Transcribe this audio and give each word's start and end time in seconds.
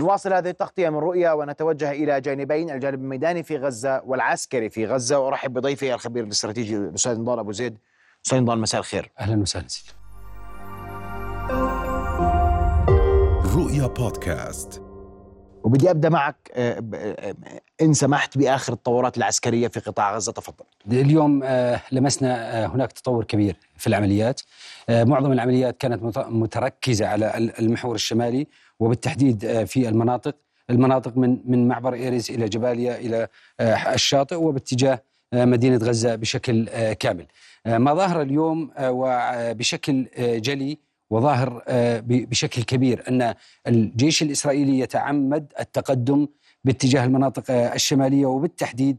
نواصل 0.00 0.32
هذه 0.32 0.48
التغطية 0.48 0.88
من 0.88 0.96
رؤيا 0.96 1.32
ونتوجه 1.32 1.90
إلى 1.90 2.20
جانبين 2.20 2.70
الجانب 2.70 3.00
الميداني 3.00 3.42
في 3.42 3.56
غزة 3.56 4.02
والعسكري 4.04 4.70
في 4.70 4.86
غزة. 4.86 5.18
وأرحب 5.18 5.52
بضيفي 5.52 5.94
الخبير 5.94 6.24
الاستراتيجي 6.24 6.76
الأستاذ 6.76 7.20
نضال 7.20 7.38
أبو 7.38 7.52
زيد. 7.52 7.78
أستاذ 8.26 8.38
نضال 8.38 8.58
مساء 8.58 8.80
الخير. 8.80 9.10
أهلا 9.20 9.42
وسهلا 9.42 9.68
سيدي. 9.68 9.90
رؤيا 13.56 13.86
بودكاست. 13.86 14.82
وبدي 15.64 15.90
أبدأ 15.90 16.08
معك 16.08 16.36
آه، 16.54 16.82
آه، 16.94 17.34
إن 17.82 17.92
سمحت 17.92 18.38
بآخر 18.38 18.72
التطورات 18.72 19.18
العسكرية 19.18 19.68
في 19.68 19.80
قطاع 19.80 20.14
غزة. 20.16 20.32
تفضل. 20.32 20.64
اليوم 20.90 21.40
آه، 21.44 21.80
لمسنا 21.92 22.66
هناك 22.66 22.92
تطور 22.92 23.24
كبير 23.24 23.56
في 23.76 23.86
العمليات. 23.86 24.40
معظم 24.90 25.32
العمليات 25.32 25.76
كانت 25.78 26.02
مت- 26.02 26.26
متركزة 26.28 27.06
على 27.06 27.36
ال- 27.38 27.58
المحور 27.58 27.94
الشمالي. 27.94 28.46
وبالتحديد 28.80 29.44
آه، 29.44 29.64
في 29.64 29.88
المناطق 29.88 30.36
المناطق 30.70 31.16
من 31.16 31.38
من 31.44 31.68
معبر 31.68 31.94
إيريز 31.94 32.30
إلى 32.30 32.48
جباليا 32.48 32.96
إلى 32.98 33.28
آه، 33.60 33.94
الشاطئ 33.94 34.34
وباتجاه 34.36 35.02
آه، 35.32 35.44
مدينة 35.44 35.76
غزة 35.76 36.14
بشكل 36.14 36.68
كامل. 36.92 37.26
ما 37.66 37.94
ظهر 37.94 38.22
اليوم 38.22 38.70
وبشكل 38.80 40.06
جلي 40.18 40.78
وظاهر 41.10 41.62
بشكل 42.06 42.62
كبير 42.62 43.04
أن 43.08 43.34
الجيش 43.66 44.22
الإسرائيلي 44.22 44.78
يتعمد 44.78 45.52
التقدم 45.60 46.26
باتجاه 46.64 47.04
المناطق 47.04 47.44
الشمالية 47.50 48.26
وبالتحديد 48.26 48.96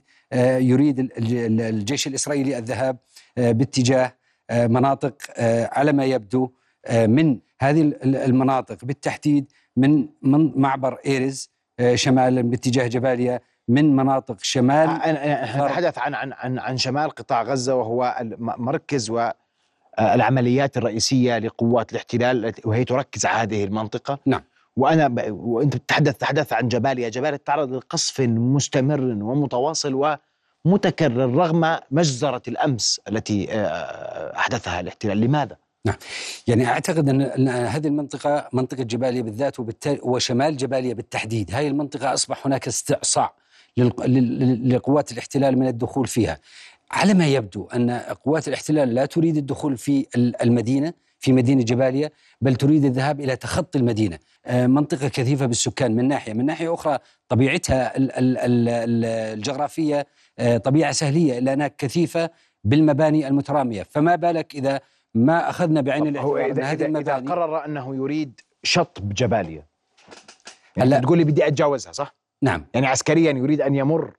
يريد 0.59 0.99
ال- 0.99 1.11
ال- 1.17 1.61
الجيش 1.61 2.07
الإسرائيلي 2.07 2.57
الذهاب 2.57 2.97
باتجاه 3.37 4.13
مناطق 4.51 5.15
على 5.77 5.91
ما 5.91 6.05
يبدو 6.05 6.49
من 6.91 7.39
هذه 7.61 7.81
ال- 7.81 8.15
المناطق. 8.15 8.85
بالتحديد 8.85 9.45
من 9.77 10.07
من 10.21 10.51
معبر 10.55 10.97
إيرز 11.05 11.49
آه، 11.79 11.95
شمالا 11.95 12.41
باتجاه 12.41 12.87
جباليا 12.87 13.39
من 13.67 13.95
مناطق 13.95 14.37
شمال 14.41 14.89
غرب. 14.89 15.65
نتحدث 15.65 15.97
عن 15.97 16.13
عن 16.13 16.33
عن 16.33 16.59
عن 16.59 16.77
شمال 16.77 17.09
قطاع 17.09 17.43
غزة 17.43 17.75
وهو 17.75 18.15
مركز 18.39 19.09
والعمليات 19.09 20.77
الرئيسية 20.77 21.37
لقوات 21.37 21.91
الاحتلال 21.91 22.53
وهي 22.65 22.83
تركز 22.83 23.25
على 23.25 23.41
هذه 23.41 23.63
المنطقة 23.63 24.19
نعم. 24.25 24.41
وأنا 24.75 25.07
ب... 25.07 25.31
وأنت 25.31 25.77
تتحدث 25.77 26.17
تحدث 26.17 26.53
عن 26.53 26.67
جباليا 26.67 27.09
جباليا 27.09 27.37
تتعرض 27.37 27.73
لقصف 27.73 28.21
مستمر 28.21 29.01
ومتواصل 29.01 30.17
ومتكرر 30.65 31.35
رغم 31.35 31.77
مجزرة 31.91 32.41
الأمس 32.47 33.01
التي 33.07 33.51
آه، 33.51 34.37
أحدثها 34.37 34.79
الاحتلال 34.79 35.17
لماذا؟ 35.21 35.57
يعني 36.47 36.65
أعتقد 36.67 37.09
ان 37.09 37.47
هذه 37.49 37.87
المنطقة 37.87 38.49
منطقة 38.53 38.83
جباليا 38.83 39.21
بالذات 39.21 39.59
وبالتالي 39.59 39.99
وشمال 40.03 40.57
جباليا 40.57 40.93
بالتحديد، 40.93 41.51
هذه 41.53 41.67
المنطقة 41.67 42.13
أصبح 42.13 42.45
هناك 42.47 42.67
استعصاء 42.67 43.33
لقوات 43.77 45.11
الاحتلال 45.11 45.59
من 45.59 45.67
الدخول 45.67 46.07
فيها. 46.07 46.39
على 46.91 47.13
ما 47.13 47.27
يبدو 47.27 47.67
أن 47.75 47.91
قوات 48.25 48.47
الاحتلال 48.47 48.93
لا 48.93 49.05
تريد 49.05 49.37
الدخول 49.37 49.77
في 49.77 50.05
ال- 50.15 50.41
المدينة 50.41 50.93
في 51.19 51.33
مدينة 51.33 51.63
جباليا 51.63 52.09
بل 52.41 52.55
تريد 52.55 52.85
الذهاب 52.85 53.19
إلى 53.21 53.35
تخطي 53.35 53.79
المدينة. 53.79 54.19
آه، 54.45 54.67
منطقة 54.67 55.07
كثيفة 55.07 55.45
بالسكان 55.45 55.95
من 55.95 56.07
ناحية، 56.07 56.33
من 56.33 56.45
ناحية 56.45 56.73
أخرى 56.73 56.97
طبيعتها 57.29 57.97
ال- 57.97 58.11
ال- 58.11 58.37
ال- 58.37 58.69
ال- 58.69 59.05
الجغرافية 59.37 60.07
آه، 60.39 60.57
طبيعة 60.57 60.91
سهلية 60.91 61.37
الا 61.37 61.53
انها 61.53 61.67
كثيفة 61.67 62.29
بالمباني 62.63 63.27
المترامية، 63.27 63.83
فما 63.89 64.15
بالك 64.15 64.55
إذا 64.55 64.79
ما 65.25 65.49
أخذنا 65.49 65.81
بعين 65.81 66.07
الاعتبار 66.07 66.45
ان 66.45 66.51
إذا, 66.59 66.71
إذا, 66.71 66.99
إذا 66.99 67.15
قرر 67.15 67.65
أنه 67.65 67.95
يريد 67.95 68.41
شطب 68.63 69.13
جباليا 69.13 69.65
يعني 70.77 70.89
هلا- 70.89 70.99
تقول 70.99 71.17
لي 71.17 71.23
بدي 71.23 71.47
أتجاوزها 71.47 71.91
صح؟ 71.91 72.15
نعم 72.41 72.65
يعني 72.73 72.87
عسكريا 72.87 73.31
يريد 73.31 73.61
أن 73.61 73.75
يمر 73.75 74.13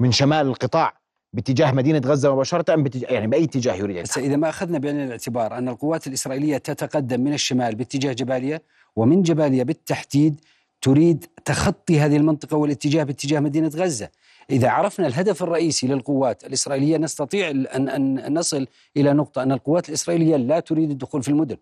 من 0.00 0.12
شمال 0.12 0.46
القطاع 0.46 1.00
باتجاه 1.32 1.72
مدينة 1.72 1.98
غزة 2.04 2.34
مباشرة 2.34 2.74
أم 2.74 2.82
باتجاه 2.82 3.08
يعني 3.12 3.26
بأي 3.26 3.44
اتجاه 3.44 3.74
يريد 3.74 4.02
بس؟ 4.02 4.18
إذا 4.18 4.36
ما 4.36 4.48
أخذنا 4.48 4.78
بعين 4.78 5.00
الاعتبار 5.00 5.58
أن 5.58 5.68
القوات 5.68 6.06
الإسرائيلية 6.06 6.58
تتقدم 6.58 7.20
من 7.20 7.32
الشمال 7.32 7.74
باتجاه 7.74 8.12
جباليا 8.12 8.60
ومن 8.96 9.22
جباليا 9.22 9.64
بالتحديد 9.64 10.40
تريد 10.82 11.26
تخطي 11.44 12.00
هذه 12.00 12.16
المنطقة 12.16 12.56
والاتجاه 12.56 13.04
باتجاه 13.04 13.40
مدينة 13.40 13.68
غزة. 13.68 14.08
إذا 14.50 14.68
عرفنا 14.70 15.06
الهدف 15.06 15.42
الرئيسي 15.42 15.86
للقوات 15.86 16.44
الإسرائيلية 16.44 16.96
نستطيع 16.96 17.50
ان 17.50 17.88
أن 17.88 18.34
نصل 18.38 18.66
إلى 18.96 19.12
نقطة 19.12 19.42
أن 19.42 19.52
القوات 19.52 19.88
الإسرائيلية 19.88 20.36
لا 20.36 20.60
تريد 20.60 20.90
الدخول 20.90 21.22
في 21.22 21.28
المدن. 21.28 21.56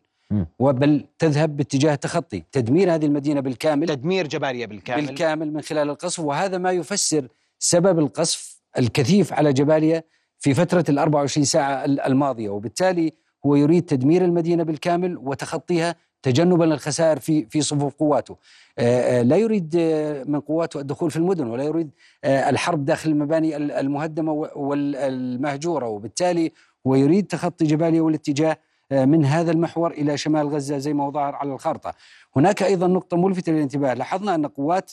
وبل 0.59 1.05
تذهب 1.19 1.57
باتجاه 1.57 1.95
التخطي، 1.95 2.43
تدمير 2.53 2.95
هذه 2.95 3.07
المدينة 3.07 3.41
بالكامل. 3.41 3.87
تدمير 3.89 4.27
جباليا 4.27 4.67
بالكامل, 4.67 5.07
بالكامل 5.07 5.53
من 5.53 5.61
خلال 5.61 5.91
القصف. 5.91 6.21
وهذا 6.21 6.59
ما 6.59 6.71
يفسر 6.71 7.29
سبب 7.59 7.99
القصف 7.99 8.61
الكثيف 8.79 9.33
على 9.33 9.53
جباليا 9.53 10.03
في 10.39 10.55
فترة 10.55 10.85
ال 10.89 10.99
24 10.99 11.45
ساعة 11.45 11.85
ال- 11.85 12.01
الماضية. 12.01 12.49
وبالتالي 12.49 13.13
هو 13.47 13.55
يريد 13.57 13.83
تدمير 13.83 14.25
المدينة 14.25 14.63
بالكامل 14.63 15.17
وتخطيها 15.19 15.95
تجنبا 16.23 16.65
للخسائر 16.65 17.19
في 17.21 17.47
في 17.51 17.61
صفوف 17.63 17.95
قواته. 17.95 18.37
آه، 18.79 19.21
آه، 19.21 19.23
لا 19.23 19.37
يريد 19.37 19.77
آه، 19.79 20.25
من 20.25 20.41
قواته 20.41 20.81
الدخول 20.81 21.11
في 21.11 21.17
المدن 21.17 21.47
ولا 21.47 21.65
يريد 21.65 21.91
الحرب 22.25 22.85
داخل 22.85 23.11
المباني 23.11 23.57
ال- 23.57 23.73
المهدمة 23.73 24.33
و- 24.33 24.49
والمهجورة 24.57 25.87
وبالتالي 25.89 26.53
هو 26.87 26.95
يريد 26.95 27.27
تخطي 27.27 27.65
جباليا 27.65 28.01
والاتجاه 28.03 28.57
من 28.91 29.25
هذا 29.25 29.51
المحور 29.51 29.91
إلى 29.91 30.17
شمال 30.17 30.49
غزة 30.49 30.79
زي 30.79 30.93
ما 30.93 31.05
هو 31.05 31.13
ظاهر 31.13 31.35
على 31.35 31.53
الخارطة. 31.53 31.95
هناك 32.37 32.63
أيضا 32.63 32.87
نقطة 32.87 33.17
ملفتة 33.17 33.53
للانتباه 33.53 33.95
لاحظنا 33.95 34.35
أن 34.35 34.47
قوات 34.47 34.93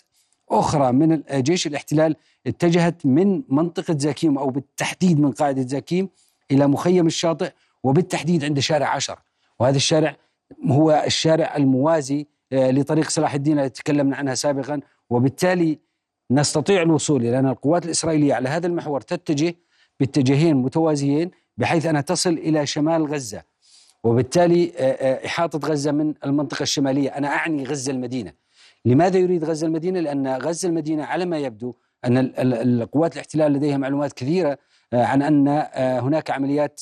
أخرى 0.50 0.92
من 0.92 1.22
جيش 1.32 1.68
الاحتلال 1.68 2.16
اتجهت 2.48 3.06
من 3.06 3.42
منطقة 3.50 3.96
زاكيم 3.98 4.38
أو 4.38 4.50
بالتحديد 4.50 5.20
من 5.20 5.32
قاعدة 5.32 5.62
زاكيم 5.62 6.10
إلى 6.52 6.68
مخيم 6.68 7.08
الشاطئ 7.08 7.52
وبالتحديد 7.84 8.44
عند 8.44 8.60
شارع 8.60 8.88
عشر 8.88 9.20
وهذا 9.60 9.76
الشارع 9.76 10.16
هو 10.72 11.04
الشارع 11.06 11.56
الموازي 11.58 12.28
آه، 12.54 12.72
لطريق 12.72 13.10
صلاح 13.10 13.34
الدين 13.34 13.60
التي 13.60 13.84
تكلمنا 13.84 14.16
عنها 14.16 14.36
سابقا. 14.36 14.80
وبالتالي 15.10 15.80
نستطيع 16.32 16.82
الوصول 16.82 17.22
إلى 17.26 17.40
أن 17.40 17.48
القوات 17.48 17.86
الإسرائيلية 17.86 18.34
على 18.34 18.50
هذا 18.50 18.68
المحور 18.68 19.02
تتجه 19.02 19.56
باتجاهين 20.00 20.56
متوازيين 20.56 21.32
بحيث 21.58 21.86
أنها 21.86 22.02
تصل 22.02 22.30
إلى 22.34 22.66
شمال 22.66 23.06
غزة. 23.14 23.42
وبالتالي 24.04 24.72
آه، 24.78 24.82
آه، 24.82 25.26
إحاطة 25.26 25.68
غزة 25.70 25.92
من 25.92 26.14
المنطقة 26.26 26.64
الشمالية. 26.64 27.10
أنا 27.10 27.28
أعني 27.28 27.64
غزة 27.64 27.92
المدينة. 27.92 28.32
لماذا 28.86 29.18
يريد 29.20 29.44
غزة 29.44 29.68
المدينة؟ 29.68 30.00
لأن 30.00 30.28
غزة 30.28 30.70
المدينة 30.70 31.04
على 31.06 31.26
ما 31.26 31.38
يبدو 31.38 31.74
أن 32.06 32.18
ال- 32.18 32.40
ال- 32.40 32.82
القوات 32.82 33.14
الاحتلال 33.14 33.54
لديها 33.54 33.78
معلومات 33.78 34.14
كثيرة 34.14 34.58
عن 34.94 35.22
أن 35.22 35.48
هناك 36.02 36.32
عمليات 36.32 36.82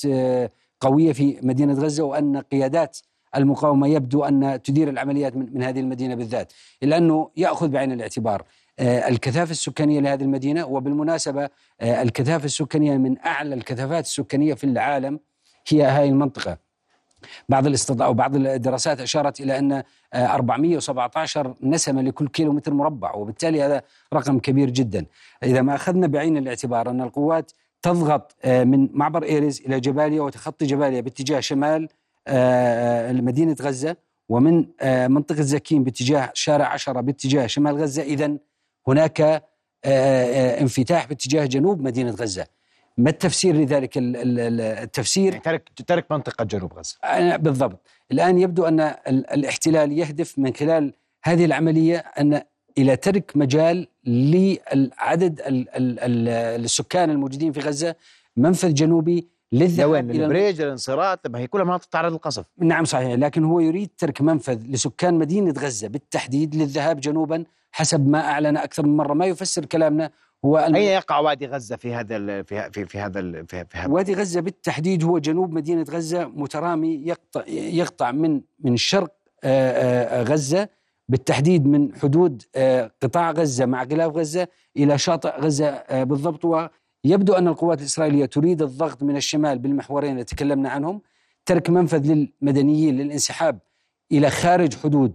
قوية 0.79 1.13
في 1.13 1.37
مدينة 1.41 1.73
غزة 1.73 2.03
وأن 2.03 2.37
قيادات 2.37 2.97
المقاومة 3.35 3.87
يبدو 3.87 4.23
أن 4.23 4.61
تدير 4.63 4.89
العمليات 4.89 5.35
من 5.35 5.63
هذه 5.63 5.79
المدينة 5.79 6.15
بالذات 6.15 6.53
إلا 6.83 6.97
أنه 6.97 7.29
يأخذ 7.37 7.67
بعين 7.67 7.91
الاعتبار. 7.91 8.43
آه، 8.79 9.07
الكثافة 9.09 9.51
السكانية 9.51 9.99
لهذه 9.99 10.21
المدينة 10.21 10.65
وبالمناسبة 10.65 11.49
آه، 11.81 12.01
الكثافة 12.01 12.45
السكانية 12.45 12.97
من 12.97 13.17
أعلى 13.25 13.55
الكثافات 13.55 14.05
السكانية 14.05 14.53
في 14.53 14.63
العالم 14.63 15.19
هي 15.67 15.83
هذه 15.83 16.09
المنطقة. 16.09 16.57
بعض 17.49 17.67
الاستطلاع 17.67 18.07
أو 18.07 18.13
بعض 18.13 18.35
الدراسات 18.35 19.01
أشارت 19.01 19.41
إلى 19.41 19.59
أن 19.59 19.71
آه، 19.71 19.83
417 20.13 21.53
نسمة 21.63 22.01
لكل 22.01 22.27
كيلومتر 22.27 22.73
مربع 22.73 23.13
وبالتالي 23.13 23.61
هذا 23.61 23.81
رقم 24.13 24.39
كبير 24.39 24.69
جدا. 24.69 25.05
إذا 25.43 25.61
ما 25.61 25.75
أخذنا 25.75 26.07
بعين 26.07 26.37
الاعتبار 26.37 26.89
أن 26.89 27.01
القوات 27.01 27.51
تضغط 27.81 28.35
آه، 28.43 28.63
من 28.63 28.89
معبر 28.93 29.23
إيرز 29.23 29.61
إلى 29.61 29.79
جباليا 29.79 30.21
وتخطي 30.21 30.65
جباليا 30.65 31.01
باتجاه 31.01 31.39
شمال 31.39 31.87
آه، 32.27 33.09
آه، 33.09 33.13
مدينة 33.13 33.55
غزة 33.61 33.95
ومن 34.29 34.65
آه، 34.81 35.07
منطقة 35.07 35.41
زكيم 35.41 35.83
باتجاه 35.83 36.31
شارع 36.33 36.65
عشرة 36.67 37.01
باتجاه 37.01 37.47
شمال 37.47 37.77
غزة. 37.81 38.01
إذا 38.03 38.37
هناك 38.87 39.43
انفتاح 40.61 41.07
باتجاه 41.07 41.45
جنوب 41.45 41.81
مدينة 41.81 42.11
غزة. 42.11 42.45
ما 42.97 43.09
التفسير 43.09 43.55
لذلك 43.55 43.97
ال- 43.97 44.15
ال- 44.15 44.39
ال- 44.39 44.61
التفسير؟ 44.61 45.31
يعني 45.31 45.43
ترك 45.43 45.69
ترك 45.87 46.11
منطقة 46.11 46.43
جنوب 46.45 46.73
غزة. 46.73 46.97
بالضبط. 47.37 47.87
الآن 48.11 48.39
يبدو 48.39 48.65
أن 48.65 48.79
ال- 48.79 49.29
الاحتلال 49.33 49.91
يهدف 49.91 50.39
من 50.39 50.53
خلال 50.53 50.93
هذه 51.23 51.45
العملية 51.45 51.97
أن 51.97 52.41
إلى 52.77 52.95
ترك 52.95 53.31
مجال 53.35 53.87
للعدد 54.05 55.41
ال- 55.41 55.69
ال- 55.75 55.99
ال- 55.99 56.29
السكان 56.63 57.09
الموجودين 57.09 57.51
في 57.51 57.59
غزة 57.59 57.95
منفذ 58.37 58.73
جنوبي 58.73 59.27
للذهاب 59.53 60.09
إلى 60.11 60.23
البريج 60.23 60.61
الانصراط 60.61 61.27
ما 61.27 61.39
هي 61.39 61.47
كلها 61.47 61.63
مناطق 61.65 61.85
تعرض 61.85 62.11
للقصف. 62.11 62.45
نعم 62.57 62.85
صحيح. 62.85 63.11
لكن 63.13 63.43
هو 63.43 63.59
يريد 63.59 63.89
ترك 63.97 64.21
منفذ 64.21 64.59
لسكان 64.69 65.13
مدينة 65.13 65.53
غزة 65.59 65.87
بالتحديد 65.87 66.55
للذهاب 66.55 66.99
جنوبا 66.99 67.43
حسب 67.71 68.07
ما 68.07 68.19
أعلن 68.19 68.57
أكثر 68.57 68.85
من 68.85 68.97
مرة. 68.97 69.13
ما 69.13 69.25
يفسر 69.25 69.65
كلامنا 69.65 70.09
هو 70.45 70.57
أن 70.57 70.75
أين 70.75 70.83
يقع 70.83 71.19
وادي 71.19 71.45
غزة 71.47 71.75
في 71.75 71.93
هذا 71.93 72.15
ال- 72.17 72.43
في 72.45 72.71
في, 72.71 72.85
في 72.85 72.99
هذا 72.99 73.19
ال- 73.19 73.47
في, 73.47 73.65
في 73.65 73.77
هذا؟ 73.77 73.87
وادي 73.91 74.13
غزة 74.13 74.41
بالتحديد 74.41 75.03
هو 75.03 75.17
جنوب 75.17 75.53
مدينة 75.53 75.85
غزة 75.89 76.25
مترامي 76.27 77.03
يقطع 77.07 77.43
يقطع 77.47 78.11
من 78.11 78.41
من 78.59 78.77
شرق 78.77 79.11
آه، 79.43 80.19
آه، 80.19 80.23
غزة 80.23 80.69
بالتحديد 81.09 81.65
من 81.67 81.95
حدود 81.95 82.43
آه، 82.55 82.91
قطاع 83.03 83.31
غزة 83.31 83.65
مع 83.65 83.83
غلاف 83.83 84.15
غزة 84.15 84.47
إلى 84.77 84.97
شاطئ 84.97 85.39
غزة 85.41 85.65
آه، 85.67 86.03
بالضبط. 86.03 86.69
ويبدو 87.05 87.33
أن 87.33 87.47
القوات 87.47 87.79
الإسرائيلية 87.79 88.25
تريد 88.25 88.61
الضغط 88.61 89.03
من 89.03 89.15
الشمال 89.15 89.59
بالمحورين 89.59 90.11
اللي 90.11 90.23
تكلمنا 90.23 90.69
عنهم 90.69 91.01
ترك 91.45 91.69
منفذ 91.69 92.13
للمدنيين 92.13 92.97
للانسحاب 92.97 93.59
إلى 94.11 94.29
خارج 94.29 94.75
حدود 94.75 95.13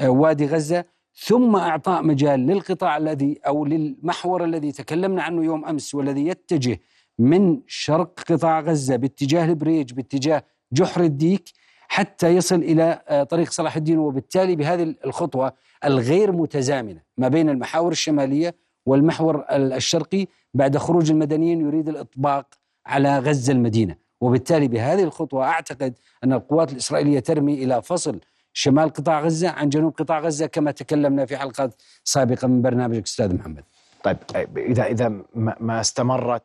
آه، 0.00 0.10
وادي 0.10 0.46
غزة 0.46 0.84
ثم 1.14 1.56
أعطاء 1.56 2.02
مجال 2.02 2.46
للقطاع 2.46 2.96
الذي 2.96 3.38
أو 3.46 3.64
للمحور 3.64 4.44
الذي 4.44 4.72
تكلمنا 4.72 5.22
عنه 5.22 5.44
يوم 5.44 5.64
أمس 5.64 5.94
والذي 5.94 6.26
يتجه 6.26 6.80
من 7.18 7.60
شرق 7.66 8.20
قطاع 8.20 8.60
غزة 8.60 8.96
باتجاه 8.96 9.44
البريج 9.44 9.92
باتجاه 9.92 10.42
جحر 10.72 11.00
الديك 11.00 11.48
حتى 11.88 12.28
يصل 12.36 12.56
إلى 12.56 13.02
آه، 13.08 13.22
طريق 13.22 13.50
صلاح 13.50 13.76
الدين 13.76 13.98
وبالتالي 13.98 14.56
بهذه 14.56 14.94
الخطوة 15.04 15.52
الغير 15.84 16.32
متزامنة 16.32 17.02
ما 17.16 17.28
بين 17.28 17.48
المحاور 17.48 17.92
الشمالية 17.92 18.54
والمحور 18.86 19.44
الشرقي 19.50 20.26
بعد 20.54 20.76
خروج 20.76 21.10
المدنيين 21.10 21.60
يريد 21.60 21.88
الإطباق 21.88 22.46
على 22.86 23.18
غزة 23.18 23.52
المدينة 23.52 23.96
وبالتالي 24.20 24.68
بهذه 24.68 25.02
الخطوة 25.02 25.44
أعتقد 25.44 25.94
أن 26.24 26.32
القوات 26.32 26.72
الإسرائيلية 26.72 27.20
ترمي 27.20 27.54
إلى 27.54 27.82
فصل 27.82 28.20
شمال 28.52 28.88
قطاع 28.88 29.20
غزة 29.20 29.50
عن 29.50 29.68
جنوب 29.68 29.94
قطاع 29.98 30.20
غزة 30.20 30.46
كما 30.46 30.70
تكلمنا 30.70 31.26
في 31.26 31.36
حلقات 31.36 31.74
سابقة 32.04 32.48
من 32.48 32.62
برنامجك 32.62 33.02
أستاذ 33.02 33.34
محمد. 33.34 33.64
طيب 34.04 34.18
إذا 34.58 34.86
إذا 34.86 35.22
ما 35.34 35.80
استمرت 35.80 36.42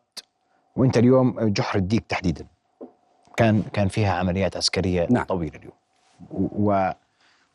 وأنت 0.75 0.97
اليوم 0.97 1.39
جحر 1.39 1.79
الديك 1.79 2.05
تحديدا 2.09 2.45
كان 3.37 3.63
كان 3.73 3.87
فيها 3.87 4.13
عمليات 4.13 4.57
عسكرية 4.57 5.07
نعم. 5.09 5.23
طويلة 5.23 5.55
اليوم 5.55 5.73
و 6.31 6.91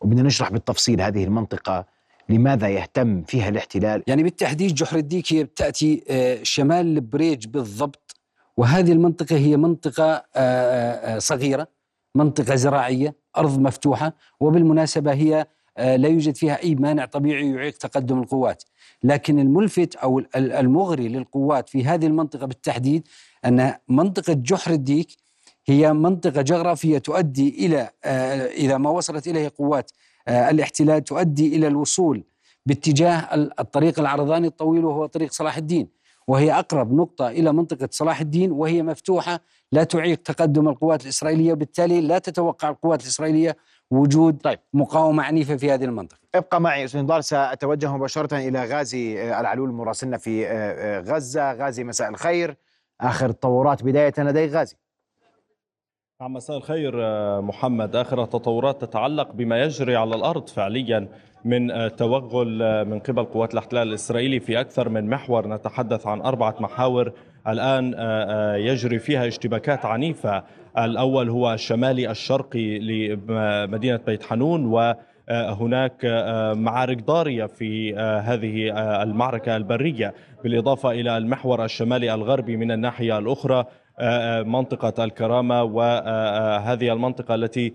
وبدنا 0.00 0.22
نشرح 0.22 0.50
بالتفصيل 0.50 1.00
هذه 1.00 1.24
المنطقة 1.24 1.84
لماذا 2.30 2.68
يهتم 2.68 3.22
فيها 3.22 3.48
الاحتلال؟ 3.48 4.02
يعني 4.06 4.22
بالتحديد 4.22 4.74
جحر 4.74 4.96
الديك 4.96 5.32
هي 5.32 5.44
تاتي 5.44 6.04
آه، 6.08 6.38
شمال 6.42 6.86
البريج 6.86 7.46
بالضبط 7.46 8.16
وهذه 8.56 8.92
المنطقة 8.92 9.36
هي 9.36 9.56
منطقة 9.56 10.12
آه، 10.12 10.24
آه، 10.36 11.18
صغيرة 11.18 11.68
منطقة 12.14 12.54
زراعية 12.54 13.14
أرض 13.36 13.58
مفتوحة 13.58 14.12
وبالمناسبة 14.40 15.12
هي 15.12 15.46
لا 15.78 16.08
يوجد 16.08 16.36
فيها 16.36 16.62
أي 16.62 16.74
مانع 16.74 17.04
طبيعي 17.04 17.50
يعيق 17.50 17.76
تقدم 17.76 18.18
القوات. 18.22 18.64
لكن 19.02 19.38
الملفت 19.38 19.96
أو 19.96 20.22
المغري 20.36 21.08
للقوات 21.08 21.68
في 21.68 21.84
هذه 21.84 22.06
المنطقة 22.06 22.46
بالتحديد 22.46 23.08
أن 23.44 23.74
منطقة 23.88 24.32
جحر 24.32 24.72
الديك 24.72 25.16
هي 25.66 25.92
منطقة 25.92 26.42
جغرافية 26.42 26.98
تؤدي 26.98 27.66
إلى 27.66 27.90
إذا 28.56 28.78
ما 28.78 28.90
وصلت 28.90 29.28
إليه 29.28 29.52
قوات 29.58 29.90
الاحتلال 30.30 31.04
تؤدي 31.04 31.56
إلى 31.56 31.66
الوصول 31.66 32.24
باتجاه 32.66 33.34
الطريق 33.34 34.00
العرضاني 34.00 34.46
الطويل 34.46 34.84
وهو 34.84 35.06
طريق 35.06 35.32
صلاح 35.32 35.56
الدين 35.56 35.88
وهي 36.28 36.52
أقرب 36.52 36.92
نقطة 36.92 37.28
إلى 37.28 37.52
منطقة 37.52 37.88
صلاح 37.90 38.20
الدين 38.20 38.52
وهي 38.52 38.82
مفتوحة 38.82 39.40
لا 39.72 39.84
تعيق 39.84 40.22
تقدم 40.22 40.68
القوات 40.68 41.02
الإسرائيلية 41.04 41.52
وبالتالي 41.52 42.00
لا 42.00 42.18
تتوقع 42.18 42.68
القوات 42.68 43.02
الإسرائيلية 43.02 43.56
وجود 43.90 44.38
طيب. 44.42 44.58
مقاومة 44.74 45.22
عنيفة 45.22 45.56
في 45.56 45.72
هذه 45.72 45.84
المنطقة. 45.84 46.18
ابقى 46.34 46.60
معي 46.60 46.84
أستاذ 46.84 47.00
نضال 47.00 47.24
سأتوجه 47.24 47.96
مباشرة 47.96 48.36
إلى 48.36 48.64
غازي 48.64 49.22
آه، 49.22 49.40
العلول 49.40 49.72
مراسلنا 49.72 50.18
في 50.18 50.46
غزة. 51.06 51.52
غازي 51.52 51.84
مساء 51.84 52.08
الخير. 52.08 52.56
آخر 53.00 53.30
التطورات 53.30 53.82
بداية 53.82 54.14
لدي 54.18 54.46
غازي. 54.46 54.76
نعم 56.20 56.32
مساء 56.32 56.56
الخير 56.56 56.92
آه، 56.96 57.40
محمد. 57.40 57.96
آخر 57.96 58.22
التطورات 58.22 58.84
تتعلق 58.84 59.32
بما 59.32 59.62
يجري 59.62 59.96
على 59.96 60.16
الأرض 60.16 60.48
فعليا 60.48 61.08
من 61.44 61.70
آه، 61.70 61.88
توغل 61.88 62.62
آه، 62.62 62.84
من 62.84 62.98
قبل 62.98 63.24
قوات 63.24 63.52
الاحتلال 63.52 63.88
الإسرائيلي 63.88 64.40
في 64.40 64.60
أكثر 64.60 64.88
من 64.88 65.08
محور. 65.08 65.48
نتحدث 65.48 66.06
عن 66.06 66.20
أربعة 66.20 66.54
محاور 66.60 67.12
الآن 67.48 67.94
يجري 68.58 68.98
فيها 68.98 69.26
اشتباكات 69.26 69.84
عنيفة. 69.84 70.42
الأول 70.78 71.28
هو 71.30 71.52
الشمالي 71.52 72.10
الشرقي 72.10 72.78
لمدينة 72.78 74.00
بيت 74.06 74.22
حنون 74.22 74.66
و 74.66 74.94
هناك 75.30 76.04
معارك 76.56 77.04
ضارية 77.04 77.46
في 77.46 77.94
هذه 77.96 78.72
المعركة 79.02 79.56
البرية. 79.56 80.14
بالإضافة 80.44 80.90
إلى 80.90 81.16
المحور 81.16 81.64
الشمالي 81.64 82.14
الغربي 82.14 82.56
من 82.56 82.70
الناحية 82.70 83.18
الأخرى 83.18 83.64
منطقة 84.44 85.04
الكرامة 85.04 85.62
وهذه 85.62 86.92
المنطقة 86.92 87.34
التي 87.34 87.72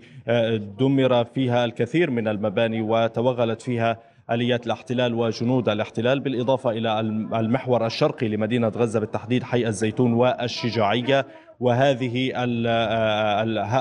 دمر 0.78 1.24
فيها 1.24 1.64
الكثير 1.64 2.10
من 2.10 2.28
المباني 2.28 2.80
وتوغلت 2.80 3.62
فيها 3.62 3.98
آليات 4.30 4.66
الاحتلال 4.66 5.14
وجنود 5.14 5.68
الاحتلال 5.68 6.20
بالإضافة 6.20 6.70
إلى 6.70 7.00
المحور 7.00 7.86
الشرقي 7.86 8.28
لمدينة 8.28 8.68
غزة 8.68 9.00
بالتحديد 9.00 9.42
حي 9.42 9.66
الزيتون 9.66 10.12
والشجاعية. 10.12 11.26
وهذه 11.60 12.32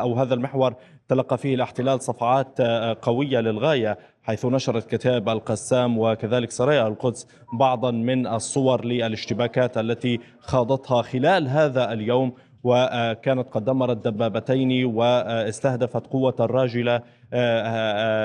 أو 0.01 0.13
هذا 0.13 0.33
المحور 0.33 0.75
تلقى 1.07 1.37
فيه 1.37 1.55
الاحتلال 1.55 2.01
صفعات 2.01 2.61
قوية 3.01 3.39
للغاية. 3.39 3.97
حيث 4.25 4.45
نشرت 4.45 4.95
كتاب 4.95 5.29
القسام 5.29 5.97
وكذلك 5.97 6.51
سرايا 6.51 6.87
القدس 6.87 7.27
بعضا 7.59 7.91
من 7.91 8.27
الصور 8.27 8.85
للاشتباكات 8.85 9.77
التي 9.77 10.19
خاضتها 10.39 11.01
خلال 11.01 11.47
هذا 11.47 11.93
اليوم 11.93 12.33
وكانت 12.63 13.47
قد 13.51 13.65
دمرت 13.65 14.07
دبابتين 14.07 14.85
واستهدفت 14.85 16.07
قوة 16.07 16.35
الراجلة 16.39 17.01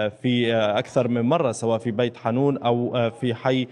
في 0.09 0.55
أكثر 0.55 1.09
من 1.09 1.21
مرة 1.21 1.53
سواء 1.53 1.79
في 1.79 1.91
بيت 1.91 2.17
حنون 2.17 2.59
أو 2.59 3.11
في 3.11 3.35
حي 3.35 3.67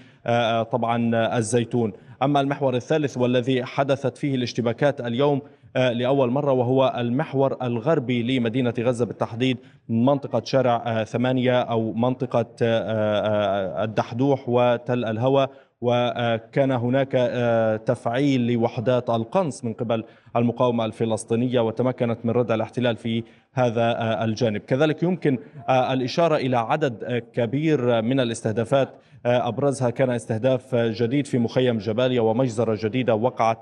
طبعا 0.72 1.10
الزيتون. 1.38 1.92
أما 2.22 2.40
المحور 2.40 2.76
الثالث 2.76 3.16
والذي 3.16 3.64
حدثت 3.64 4.19
فيه 4.19 4.34
الاشتباكات 4.34 5.00
اليوم 5.00 5.38
آه، 5.38 5.42
لأول 5.76 6.30
مرة 6.30 6.52
وهو 6.52 6.94
المحور 6.98 7.56
الغربي 7.62 8.38
لمدينة 8.38 8.74
غزة 8.78 9.04
بالتحديد 9.06 9.58
منطقة 9.88 10.42
شارع 10.44 10.82
آه، 10.86 11.04
ثمانية 11.04 11.60
أو 11.60 11.92
منطقة 11.92 12.46
آه، 12.62 13.84
الدحدوح 13.84 14.48
وتل 14.48 15.04
الهوى. 15.04 15.48
وكان 15.80 16.70
هناك 16.70 17.12
تفعيل 17.86 18.52
لوحدات 18.52 19.10
القنص 19.10 19.64
من 19.64 19.72
قبل 19.72 20.04
المقاومة 20.36 20.84
الفلسطينية 20.84 21.60
وتمكنت 21.60 22.19
من 22.25 22.30
ردع 22.30 22.54
الاحتلال 22.54 22.96
في 22.96 23.25
هذا 23.52 23.96
الجانب. 24.25 24.60
كذلك 24.60 25.02
يمكن 25.02 25.38
الإشارة 25.70 26.36
إلى 26.36 26.56
عدد 26.56 27.22
كبير 27.32 28.02
من 28.02 28.20
الاستهدافات 28.20 28.88
أبرزها 29.26 29.90
كان 29.90 30.11
استهداف 30.11 30.75
جديد 30.75 31.26
في 31.26 31.38
مخيم 31.38 31.78
جباليا 31.78 32.20
ومجزرة 32.20 32.78
جديدة 32.82 33.14
وقعت 33.14 33.58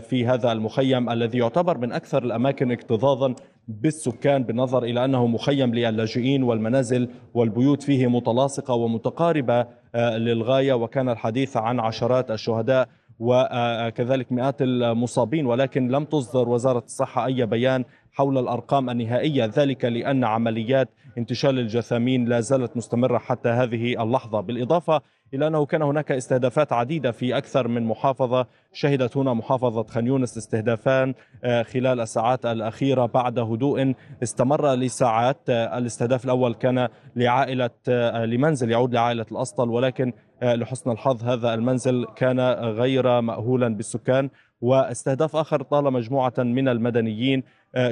في 0.00 0.26
هذا 0.26 0.52
المخيم 0.52 1.10
الذي 1.10 1.38
يعتبر 1.38 1.78
من 1.78 1.92
أكثر 1.92 2.22
الأماكن 2.24 2.72
اكتظاظا 2.72 3.34
بالسكان 3.70 4.42
بالنظر 4.44 4.82
إلى 4.82 5.04
أنه 5.04 5.26
مخيم 5.26 5.74
للاجئين 5.74 6.42
والمنازل 6.42 7.08
والبيوت 7.34 7.82
فيه 7.82 8.06
متلاصقة 8.06 8.74
ومتقاربة 8.74 9.66
للغاية 9.94 10.72
وكان 10.72 11.08
الحديث 11.08 11.56
عن 11.56 11.80
عشرات 11.80 12.30
الشهداء 12.30 12.88
وكذلك 13.18 14.32
مئات 14.32 14.56
المصابين 14.62 15.46
ولكن 15.46 15.88
لم 15.88 16.04
تصدر 16.04 16.48
وزارة 16.48 16.82
الصحة 16.86 17.26
أي 17.26 17.46
بيان 17.46 17.84
حول 18.12 18.38
الأرقام 18.38 18.90
النهائية. 18.90 19.46
ذلك 19.46 19.84
لأن 19.84 20.24
عمليات 20.24 20.88
انتشال 21.18 21.58
الجثامين 21.58 22.24
لا 22.24 22.40
زالت 22.40 22.76
مستمرة 22.76 23.18
حتى 23.18 23.48
هذه 23.48 24.02
اللحظة. 24.02 24.40
بالإضافة 24.40 25.02
إلى 25.34 25.46
أنه 25.46 25.66
كان 25.66 25.82
هناك 25.82 26.12
استهدافات 26.12 26.72
عديدة 26.72 27.10
في 27.10 27.36
أكثر 27.36 27.68
من 27.68 27.84
محافظة. 27.84 28.46
شهدت 28.72 29.16
هنا 29.16 29.34
محافظة 29.34 29.82
خان 29.82 30.06
يونس 30.06 30.38
استهدافان 30.38 31.14
آه، 31.44 31.62
خلال 31.62 32.00
الساعات 32.00 32.46
الأخيرة 32.46 33.06
بعد 33.06 33.38
هدوء 33.38 33.94
استمر 34.22 34.74
لساعات 34.74 35.50
آه، 35.50 35.78
الاستهداف 35.78 36.24
الأول 36.24 36.54
كان 36.54 36.88
لعائلة 37.16 37.70
آه، 37.88 38.24
لمنزل 38.24 38.70
يعود 38.70 38.94
لعائلة 38.94 39.26
الأسطل 39.32 39.70
ولكن 39.70 40.12
لحسن 40.42 40.90
الحظ 40.90 41.24
هذا 41.24 41.54
المنزل 41.54 42.06
كان 42.16 42.40
غير 42.50 43.20
مأهولا 43.20 43.68
بالسكان. 43.68 44.30
واستهداف 44.60 45.36
آخر 45.36 45.62
طال 45.62 45.92
مجموعة 45.92 46.32
من 46.38 46.68
المدنيين 46.68 47.42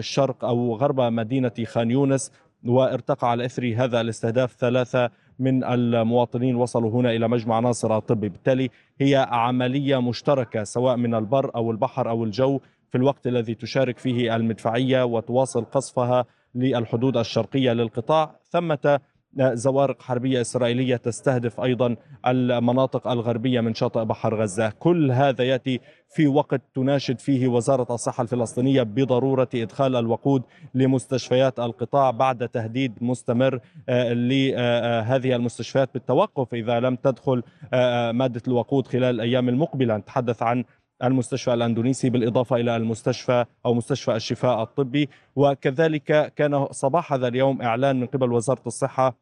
شرق 0.01 0.45
أو 0.45 0.77
غرب 0.77 1.01
مدينة 1.01 1.53
خان 1.65 1.91
يونس 1.91 2.33
وارتقى 2.65 3.31
على 3.31 3.45
إثر 3.45 3.75
هذا 3.77 4.01
الاستهداف 4.01 4.53
ثلاثة 4.53 5.11
من 5.39 5.65
المواطنين 5.65 6.57
وصلوا 6.57 6.91
هنا 6.91 7.11
إلى 7.11 7.29
مجمع 7.29 7.61
ناصر 7.61 7.97
الطبي، 7.97 8.29
بالتالي 8.29 8.71
هي 9.01 9.27
عملية 9.31 10.01
مشتركة 10.01 10.65
سواء 10.65 10.97
من 10.97 11.15
البر 11.15 11.51
أو 11.55 11.71
البحر 11.71 12.11
أو 12.11 12.25
الجو 12.25 12.61
في 12.91 12.99
الوقت 12.99 13.27
الذي 13.27 13.55
تشارك 13.55 13.99
فيه 13.99 14.37
المدفعية 14.37 15.03
وتواصل 15.03 15.65
قصفها 15.65 16.25
للحدود 16.55 17.17
الشرقية 17.17 17.73
للقطاع، 17.73 18.37
ثمة 18.51 19.01
زوارق 19.37 20.03
حربية 20.03 20.41
إسرائيلية 20.41 20.97
تستهدف 20.97 21.61
أيضا 21.61 21.97
المناطق 22.27 23.09
الغربية 23.09 23.61
من 23.61 23.75
شاطئ 23.75 24.05
بحر 24.05 24.43
غزة. 24.43 24.71
كل 24.71 25.13
هذا 25.13 25.45
يأتي 25.45 25.81
في 26.09 26.27
وقت 26.27 26.61
تناشد 26.75 27.19
فيه 27.19 27.49
وزارة 27.49 27.95
الصحة 27.95 28.23
الفلسطينية 28.23 28.83
بضرورة 28.83 29.49
إدخال 29.55 29.97
الوقود 29.97 30.43
لمستشفيات 30.75 31.61
القطاع 31.61 32.11
بعد 32.11 32.49
تهديد 32.49 32.93
مستمر 33.01 33.61
آه، 33.89 34.13
لهذه 34.13 35.37
المستشفيات 35.37 35.91
بالتوقف 35.95 36.55
إذا 36.55 36.81
لم 36.81 36.97
تدخل 36.97 37.43
آه، 37.73 38.13
مادة 38.13 38.43
الوقود 38.49 38.87
خلال 38.87 39.15
الأيام 39.15 39.49
المقبلة. 39.49 39.97
نتحدث 39.97 40.43
عن 40.43 40.65
المستشفى 41.05 41.55
الأندونيسي 41.55 42.11
بالإضافة 42.11 42.57
إلى 42.57 42.77
المستشفى 42.77 43.45
أو 43.67 43.75
مستشفى 43.75 44.17
الشفاء 44.17 44.63
الطبي. 44.63 45.09
وكذلك 45.37 46.33
كان 46.35 46.67
صباح 46.71 47.13
هذا 47.13 47.29
اليوم 47.29 47.63
إعلان 47.63 48.01
من 48.01 48.07
قبل 48.07 48.33
وزارة 48.33 48.63
الصحة 48.67 49.17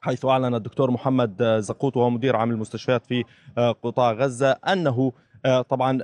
حيث 0.00 0.24
أعلن 0.24 0.54
الدكتور 0.54 0.90
محمد 0.90 1.58
زقوط 1.58 1.96
وهو 1.96 2.10
مدير 2.10 2.36
عام 2.36 2.50
المستشفيات 2.50 3.06
في 3.06 3.24
قطاع 3.56 4.12
غزة 4.12 4.50
أنه 4.50 5.12
طبعا 5.68 5.98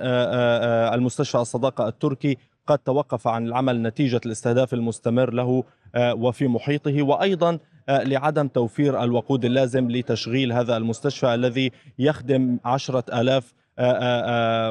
المستشفى 0.95 1.37
الصداقه 1.37 1.87
التركي 1.87 2.37
قد 2.67 2.77
توقف 2.77 3.27
عن 3.27 3.47
العمل 3.47 3.81
نتيجة 3.81 4.21
الاستهداف 4.25 4.73
المستمر 4.73 5.33
له 5.33 5.63
وفي 5.97 6.47
محيطه. 6.47 7.01
وأيضا 7.01 7.59
لعدم 7.89 8.47
توفير 8.47 9.03
الوقود 9.03 9.45
اللازم 9.45 9.91
لتشغيل 9.91 10.53
هذا 10.53 10.77
المستشفى 10.77 11.33
الذي 11.33 11.71
يخدم 11.99 12.59
عشرة 12.65 13.21
ألاف 13.21 13.53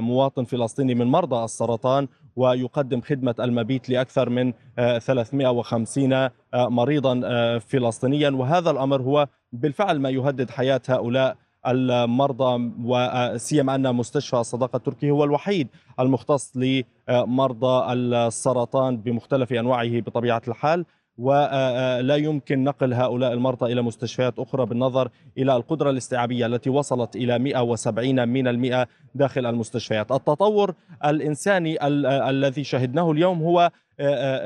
مواطن 0.01 0.45
فلسطيني 0.45 0.95
من 0.95 1.07
مرضى 1.07 1.45
السرطان 1.45 2.09
ويقدم 2.37 3.01
خدمة 3.01 3.35
المبيت 3.41 3.91
لأكثر 3.91 4.29
من 4.29 4.53
350 4.77 6.29
مريضا 6.55 7.21
فلسطينيا. 7.59 8.31
وهذا 8.31 8.71
الأمر 8.71 9.03
هو 9.03 9.27
بالفعل 9.53 10.01
ما 10.01 10.11
يهدد 10.11 10.51
حياة 10.51 10.81
هؤلاء 10.89 11.37
المرضى 11.67 12.73
وسيما 12.85 13.75
أن 13.75 13.95
مستشفى 13.95 14.37
الصداقة 14.37 14.77
التركي 14.77 15.11
هو 15.11 15.25
الوحيد 15.25 15.69
المختص 16.01 16.53
لمرضى 16.57 17.93
السرطان 17.93 18.97
بمختلف 18.97 19.53
أنواعه 19.53 20.01
بطبيعة 20.01 20.43
الحال. 20.49 20.85
ولا 21.19 22.17
يمكن 22.17 22.65
نقل 22.65 22.95
هؤلاء 22.95 23.33
المرضى 23.33 23.73
إلى 23.73 23.83
مستشفيات 23.83 24.39
أخرى 24.39 24.67
بالنظر 24.67 25.09
إلى 25.39 25.57
القدرة 25.57 25.91
الاستيعابية 25.91 26.47
التي 26.47 26.71
وصلت 26.71 27.17
إلى 27.17 27.39
170 27.39 28.29
من 28.29 28.49
المئة 28.49 28.87
داخل 29.15 29.47
المستشفيات. 29.47 30.13
التطور 30.13 30.75
الإنساني 31.05 31.87
ال 31.87 32.07
الذي 32.07 32.65
شهدناه 32.65 33.11
اليوم 33.11 33.43
هو 33.43 33.71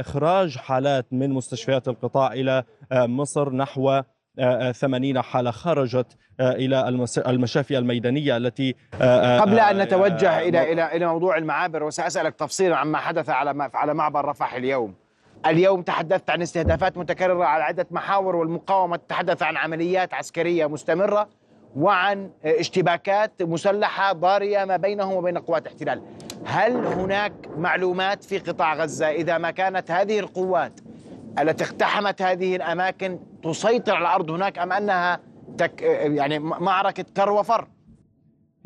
إخراج 0.01 0.57
حالات 0.59 1.07
من 1.13 1.31
مستشفيات 1.31 1.89
القطاع 1.89 2.33
إلى 2.33 2.65
مصر 2.93 3.53
نحو 3.53 4.01
80 4.73 5.23
حالة 5.23 5.51
خرجت 5.51 6.17
إلى 6.41 6.89
المشافي 7.27 7.79
الميدانية 7.79 8.37
التي 8.37 8.75
قبل 9.41 9.59
أن 9.59 9.79
نتوجه 9.79 10.41
إلى 10.41 10.73
إلى 10.73 10.97
إلى 10.97 11.07
موضوع 11.07 11.37
المعابر 11.39 11.83
وسأسألك 11.83 12.35
تفصيلا 12.35 12.77
عما 12.77 12.99
حدث 12.99 13.31
على 13.31 13.71
على 13.75 13.95
معبر 13.95 14.25
رفح 14.25 14.55
اليوم. 14.55 14.95
اليوم 15.47 15.83
تحدثت 15.83 16.31
عن 16.31 16.43
استهدافات 16.43 16.99
متكررة 16.99 17.45
على 17.45 17.65
عدة 17.65 17.87
محاور 17.91 18.37
والمقاومة 18.37 18.97
تتحدث 18.97 19.43
عن 19.43 19.57
عمليات 19.57 20.15
عسكرية 20.15 20.67
مستمرة 20.67 21.29
وعن 21.77 22.31
اشتباكات 22.45 23.43
مسلحة 23.43 24.13
ضارية 24.13 24.65
ما 24.65 24.77
بينهم 24.77 25.13
وبين 25.13 25.39
قوات 25.39 25.63
الاحتلال 25.63 26.03
هل 26.45 26.87
هناك 26.87 27.33
معلومات 27.57 28.25
في 28.25 28.39
قطاع 28.39 28.75
غزة؟ 28.75 29.11
إذا 29.11 29.39
ما 29.39 29.51
كانت 29.51 29.91
هذه 29.91 30.19
القوات 30.19 30.81
التي 31.39 31.65
اقتحمت 31.65 32.23
هذه 32.23 32.57
الأماكن 32.57 33.19
تسيطر 33.43 33.95
على 33.95 34.03
الأرض 34.03 34.31
هناك 34.31 34.59
أم 34.59 34.73
أنها 34.73 35.21
تك 35.59 35.83
يعني 35.83 36.39
معركة 36.39 37.05
كر 37.17 37.31
وفر 37.31 37.69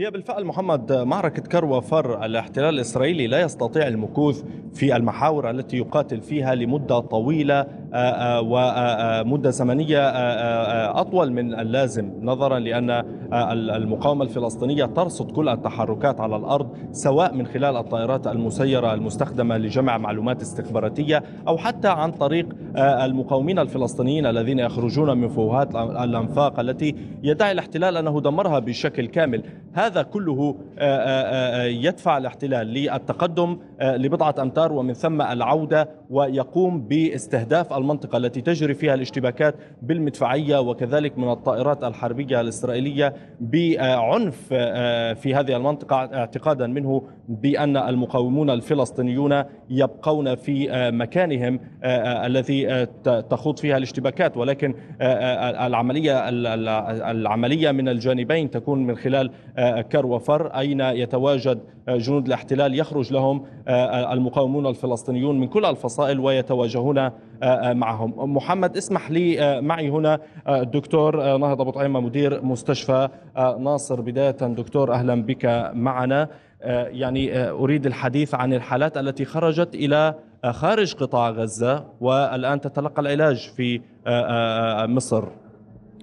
هي 0.00 0.11
بالفعل 0.11 0.45
محمد 0.45 0.93
معركة 0.93 1.43
كر 1.43 1.64
وفر 1.64 2.25
الاحتلال 2.25 2.75
الإسرائيلي 2.75 3.26
لا 3.26 3.40
يستطيع 3.40 3.88
المكوث 3.88 4.45
في 4.75 4.97
المحاور 4.97 5.50
التي 5.50 5.76
يقاتل 5.76 6.21
فيها 6.21 6.55
لمدة 6.55 6.99
طويلة 7.00 7.67
ومدة 8.42 9.50
زمنية 9.50 9.99
أطول 11.00 11.33
من 11.33 11.54
اللازم 11.61 12.12
نظرا 12.23 12.59
لأن 12.59 12.90
المقاومة 13.76 14.25
الفلسطينية 14.25 14.85
ترصد 14.85 15.30
كل 15.30 15.49
التحركات 15.49 16.21
على 16.21 16.37
الأرض 16.37 16.76
سواء 16.92 17.35
من 17.35 17.47
خلال 17.47 17.76
الطائرات 17.76 18.26
المسيرة 18.26 18.95
المستخدمة 18.95 19.57
لجمع 19.59 19.99
معلومات 19.99 20.42
استخباراتية 20.42 21.23
أو 21.49 21.59
حتى 21.59 21.88
عن 21.88 22.12
طريق 22.12 22.47
المقاومين 22.76 23.59
الفلسطينيين 23.59 24.26
الذين 24.26 24.59
يخرجون 24.59 25.18
من 25.18 25.28
فوهات 25.28 25.76
الأنفاق 25.76 26.61
التي 26.61 26.95
يدعي 27.23 27.52
الاحتلال 27.52 27.97
أنه 27.97 28.21
دمرها 28.21 28.59
بشكل 28.59 29.07
كامل. 29.07 29.42
هذا 29.73 30.02
كله 30.02 30.54
يدفع 31.64 32.18
الاحتلال 32.18 32.66
للتقدم 32.66 33.59
لبضعة 33.83 34.35
أمتار 34.38 34.73
ومن 34.73 34.92
ثم 34.92 35.23
العودة 35.23 35.88
ويقوم 36.11 36.80
باستهداف 36.80 37.73
المنطقة 37.78 38.16
التي 38.16 38.40
تجري 38.40 38.75
فيها 38.75 38.94
الاشتباكات 38.94 39.54
بالمدفعية 39.82 40.61
وكذلك 40.61 41.18
من 41.18 41.30
الطائرات 41.30 41.85
الحربية 41.85 42.40
الإسرائيلية 42.40 43.14
بعنف 43.40 44.47
في 45.23 45.35
هذه 45.35 45.56
المنطقة 45.56 45.97
اعتقادا 45.97 46.66
منه 46.66 47.02
بأن 47.28 47.76
المقاومون 47.76 48.50
الفلسطينيون 48.50 49.44
يبقون 49.70 50.35
في 50.35 50.68
مكانهم 50.92 51.61
الذي 52.25 52.87
تخوض 53.04 53.58
فيها 53.58 53.76
الاشتباكات. 53.76 54.37
ولكن 54.37 54.75
العملية 55.66 56.28
العملية 57.11 57.70
من 57.70 57.88
الجانبين 57.88 58.50
تكون 58.50 58.87
من 58.87 58.97
خلال 58.97 59.30
كر 59.92 60.06
وفر 60.06 60.47
أين 60.47 60.80
يتواجد 60.80 61.61
جنود 61.88 62.26
الاحتلال 62.26 62.78
يخرج 62.78 63.12
لهم 63.12 63.45
المقاومون 64.12 64.66
الفلسطينيون 64.66 65.40
من 65.40 65.47
كل 65.47 65.64
الفصائل 65.64 66.21
ويتواجهون 66.21 67.11
معهم. 67.73 68.35
محمد 68.35 68.76
اسمح 68.76 69.11
لي 69.11 69.61
معي 69.61 69.90
هنا 69.90 70.18
الدكتور 70.49 71.37
ناهض 71.37 71.61
أبو 71.61 71.71
طعيمة 71.71 72.00
مدير 72.00 72.45
مستشفى 72.45 73.09
ناصر. 73.59 74.00
بداية 74.00 74.30
دكتور 74.30 74.92
أهلا 74.92 75.23
بك 75.23 75.71
معنا. 75.75 76.28
يعني 76.62 77.50
أريد 77.50 77.87
الحديث 77.87 78.35
عن 78.35 78.52
الحالات 78.52 78.99
التي 78.99 79.25
خرجت 79.25 79.75
إلى 79.75 80.14
خارج 80.45 80.95
قطاع 80.95 81.30
غزة 81.30 81.85
والآن 82.00 82.61
تتلقى 82.61 83.02
العلاج 83.02 83.52
في 83.57 83.80
مصر. 84.95 85.25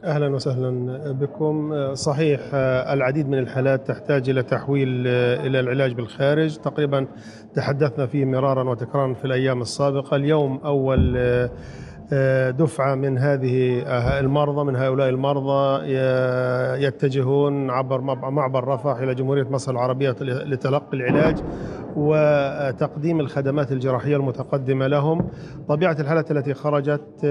أهلا 0.05 0.27
وسهلا 0.27 0.97
بكم. 1.11 1.73
صحيح 1.93 2.39
العديد 2.93 3.29
من 3.29 3.37
الحالات 3.37 3.87
تحتاج 3.87 4.29
إلى 4.29 4.43
تحويل 4.43 5.07
إلى 5.07 5.59
العلاج 5.59 5.93
بالخارج. 5.93 6.57
تقريبا 6.57 7.07
تحدثنا 7.55 8.05
فيه 8.05 8.25
مرارا 8.25 8.69
وتكرارا 8.69 9.13
في 9.13 9.25
الأيام 9.25 9.61
السابقة. 9.61 10.15
اليوم 10.15 10.59
أول 10.65 11.17
دفعة 12.51 12.95
من 12.95 13.17
هذه 13.17 13.83
المرضى 14.19 14.63
من 14.63 14.75
هؤلاء 14.75 15.09
المرضى 15.09 15.85
يتجهون 16.85 17.69
عبر 17.69 18.01
معبر 18.31 18.67
رفح 18.67 18.97
إلى 18.97 19.15
جمهورية 19.15 19.49
مصر 19.49 19.71
العربية 19.71 20.15
لتلقي 20.21 20.97
العلاج. 20.97 21.37
وتقديم 21.95 23.19
الخدمات 23.19 23.71
الجراحية 23.71 24.15
المتقدمة 24.15 24.87
لهم. 24.87 25.29
طبيعة 25.67 25.97
الحالات 25.99 26.31
التي 26.31 26.53
خرجت 26.53 27.25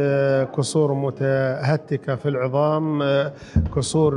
كسور 0.57 0.95
متهتكة 0.95 2.15
في 2.15 2.29
العظام 2.29 3.03
كسور 3.77 4.13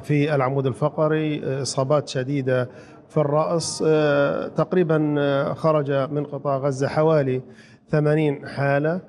في 0.00 0.34
العمود 0.34 0.66
الفقري 0.66 1.62
إصابات 1.62 2.08
شديدة 2.08 2.68
في 3.08 3.16
الرأس. 3.16 3.78
تقريبا 4.56 5.54
خرج 5.56 5.92
من 5.92 6.24
قطاع 6.24 6.56
غزة 6.56 6.88
حوالي 6.88 7.42
80 7.90 8.46
حالة. 8.46 9.00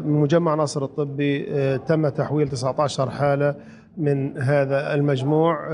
من 0.00 0.20
مجمع 0.20 0.54
ناصر 0.54 0.84
الطبي 0.84 1.44
تم 1.78 2.08
تحويل 2.08 2.48
19 2.48 3.10
حالة 3.10 3.54
من 3.96 4.38
هذا 4.38 4.94
المجموع 4.94 5.68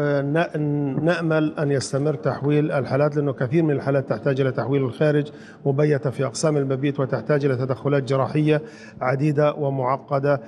نأمل 1.03 1.55
أن 1.59 1.71
يستمر 1.71 2.15
تحويل 2.15 2.73
الحالات 2.73 3.17
لأنه 3.17 3.33
كثير 3.33 3.63
من 3.63 3.71
الحالات 3.71 4.09
تحتاج 4.09 4.41
إلى 4.41 4.53
تحويل 4.53 4.85
الخارج 4.85 5.33
مبيتة 5.67 6.11
في 6.11 6.25
أقسام 6.27 6.57
المبيت 6.57 7.01
وتحتاج 7.01 7.45
إلى 7.45 7.57
تدخلات 7.57 8.03
جراحية 8.03 8.63
عديدة 9.01 9.55
ومعقدة 9.55 10.41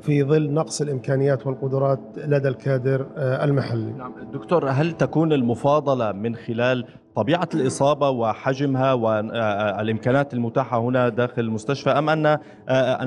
في 0.00 0.24
ظل 0.24 0.52
نقص 0.52 0.80
الإمكانيات 0.80 1.46
والقدرات 1.46 2.00
لدى 2.16 2.48
الكادر 2.48 3.06
المحلي 3.16 3.92
نعم 3.92 4.12
دكتور 4.32 4.68
هل 4.68 4.92
تكون 4.92 5.32
المفاضلة 5.32 6.12
من 6.12 6.36
خلال 6.36 6.84
طبيعة 7.14 7.48
الإصابة 7.54 8.10
وحجمها 8.10 8.92
والإمكانات 8.92 10.34
المتاحة 10.34 10.80
هنا 10.80 11.08
داخل 11.08 11.42
المستشفى 11.42 11.90
أم 11.90 12.08
أن 12.08 12.26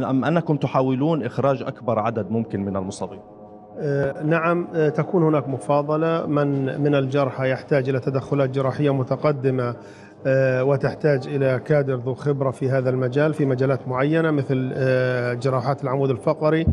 أم 0.04 0.26
أنكم 0.26 0.58
تحاولون 0.58 1.24
إخراج 1.24 1.62
أكبر 1.62 2.00
عدد 2.00 2.32
ممكن 2.32 2.66
من 2.66 2.78
المصابين؟ 2.78 3.20
نعم 4.24 4.68
تكون 4.96 5.24
هناك 5.24 5.50
مفاضلة. 5.50 6.26
من 6.26 6.82
من 6.82 6.96
الجرحى 6.96 7.50
يحتاج 7.52 7.90
إلى 7.90 8.00
تدخلات 8.00 8.50
جراحية 8.50 8.94
متقدمة 8.94 9.76
آه، 10.26 10.64
وتحتاج 10.64 11.28
إلى 11.28 11.62
كادر 11.66 11.96
ذو 11.96 12.14
خبرة 12.14 12.52
في 12.52 12.70
هذا 12.70 12.90
المجال 12.90 13.34
في 13.34 13.46
مجالات 13.46 13.88
معينة 13.88 14.32
مثل 14.32 14.72
آه، 14.76 15.34
جراحات 15.34 15.84
العمود 15.84 16.10
الفقري 16.10 16.66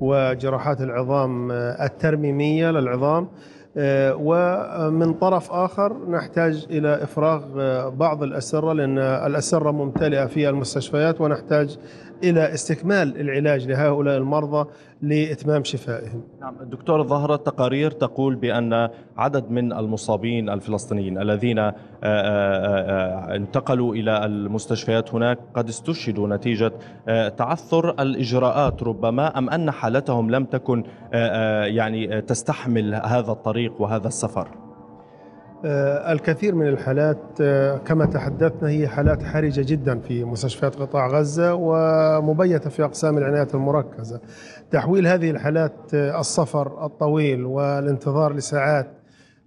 وجراحات 0.00 0.80
العظام 0.80 1.50
آه، 1.52 1.84
الترميمية 1.84 2.70
للعظام. 2.70 3.28
آه، 3.76 4.14
ومن 4.18 5.12
طرف 5.12 5.52
آخر 5.52 5.96
نحتاج 6.10 6.66
إلى 6.70 7.02
إفراغ 7.02 7.42
آه، 7.60 7.88
بعض 7.88 8.22
الأسرة 8.22 8.72
لأن 8.72 8.98
الأسرة 8.98 9.70
ممتلئة 9.70 10.26
في 10.26 10.48
المستشفيات 10.48 11.20
ونحتاج 11.20 11.78
إلى 12.24 12.54
استكمال 12.54 13.20
العلاج 13.20 13.68
لهؤلاء 13.68 14.18
المرضى 14.18 14.70
لإتمام 15.02 15.64
شفائهم. 15.64 16.22
نعم 16.40 16.54
دكتور 16.62 17.06
ظهرت 17.06 17.46
تقارير 17.46 17.90
تقول 17.90 18.34
بأن 18.34 18.88
عدد 19.16 19.50
من 19.50 19.72
المصابين 19.72 20.48
الفلسطينيين 20.48 21.18
الذين 21.18 21.58
آه، 21.58 21.72
آه، 22.02 22.02
آه، 22.04 23.36
انتقلوا 23.36 23.94
إلى 23.94 24.26
المستشفيات 24.26 25.14
هناك 25.14 25.38
قد 25.54 25.68
استشهدوا 25.68 26.28
نتيجة 26.28 26.72
تعثر 27.28 28.02
الإجراءات 28.02 28.82
ربما 28.82 29.38
أم 29.38 29.50
أن 29.50 29.70
حالتهم 29.70 30.30
لم 30.30 30.44
تكن 30.44 30.84
يعني 31.64 32.20
تستحمل 32.20 32.94
هذا 32.94 33.32
الطريق 33.32 33.80
وهذا 33.80 34.08
السفر؟ 34.08 34.61
الكثير 35.64 36.54
من 36.54 36.68
الحالات 36.68 37.18
آه، 37.40 37.76
كما 37.76 38.06
تحدثنا 38.06 38.68
هي 38.68 38.88
حالات 38.88 39.22
حرجة 39.22 39.62
جدا 39.66 39.98
في 39.98 40.24
مستشفيات 40.24 40.76
قطاع 40.76 41.06
غزة 41.06 41.54
ومبيتة 41.54 42.70
في 42.70 42.84
أقسام 42.84 43.18
العناية 43.18 43.48
المركزة. 43.54 44.20
تحويل 44.70 45.06
هذه 45.06 45.30
الحالات 45.30 45.94
آه، 45.94 46.20
السفر 46.20 46.86
الطويل 46.86 47.44
والانتظار 47.44 48.32
لساعات 48.32 48.86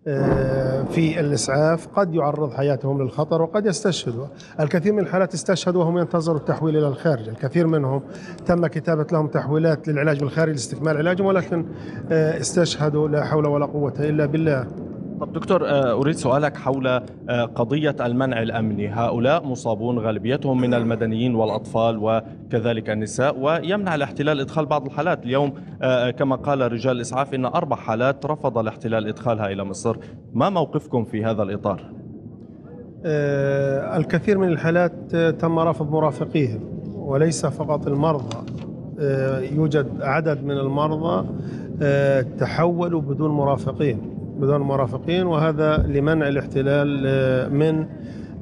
آه، 0.07 0.83
في 0.83 1.19
الإسعاف 1.19 1.87
قد 1.87 2.13
يعرض 2.13 2.53
حياتهم 2.53 3.01
للخطر 3.01 3.41
وقد 3.41 3.65
يستشهدوا. 3.65 4.25
الكثير 4.59 4.93
من 4.93 4.99
الحالات 4.99 5.33
استشهدوا 5.33 5.83
وهم 5.83 5.97
ينتظروا 5.97 6.37
التحويل 6.37 6.77
إلى 6.77 6.87
الخارج. 6.87 7.29
الكثير 7.29 7.67
منهم 7.67 8.01
تم 8.45 8.67
كتابة 8.67 9.07
لهم 9.11 9.27
تحويلات 9.27 9.87
للعلاج 9.87 10.19
بالخارج 10.19 10.51
لاستكمال 10.51 10.97
علاجهم 10.97 11.25
ولكن 11.25 11.65
آه، 12.11 12.39
استشهدوا 12.39 13.07
لا 13.07 13.23
حول 13.23 13.45
ولا 13.47 13.65
قوة 13.65 13.93
إلا 13.99 14.25
بالله. 14.25 14.67
طب 15.19 15.33
دكتور 15.33 15.67
آه، 15.67 15.93
أريد 15.93 16.15
سؤالك 16.15 16.57
حول 16.57 16.87
آه، 16.87 17.01
قضية 17.55 17.95
المنع 18.01 18.41
الأمني. 18.41 18.87
هؤلاء 18.89 19.45
مصابون 19.45 19.99
غالبيتهم 19.99 20.61
من 20.61 20.73
المدنيين 20.73 21.35
والأطفال 21.35 21.99
وكذلك 22.01 22.89
النساء 22.89 23.39
ويمنع 23.39 23.95
الاحتلال 23.95 24.39
إدخال 24.39 24.65
بعض 24.65 24.85
الحالات. 24.85 25.25
اليوم 25.25 25.53
آه، 25.81 26.09
كما 26.09 26.35
قال 26.35 26.71
رجال 26.71 26.95
الإسعاف 26.95 27.33
إن 27.33 27.45
أربع 27.45 27.75
حالات 27.75 28.25
رفض 28.25 28.57
الاحتلال 28.57 29.07
إدخالها 29.07 29.47
إلى 29.47 29.63
مصر. 29.63 29.97
ما 30.33 30.49
موقفكم 30.49 31.03
في 31.03 31.25
هذا 31.25 31.43
الإطار؟ 31.43 31.95
الكثير 33.97 34.37
من 34.37 34.47
الحالات 34.47 35.15
تم 35.15 35.59
رفض 35.59 35.91
مرافقيهم 35.91 36.59
وليس 36.95 37.45
فقط 37.45 37.87
المرضى. 37.87 38.37
يوجد 39.55 40.01
عدد 40.01 40.43
من 40.43 40.57
المرضى 40.57 41.27
تحولوا 42.37 43.01
بدون 43.01 43.31
مرافقين. 43.31 44.14
بدون 44.39 44.61
مرافقين 44.61 45.27
وهذا 45.27 45.77
لمنع 45.77 46.27
الاحتلال 46.27 47.03
آه، 47.07 47.47
من 47.47 47.85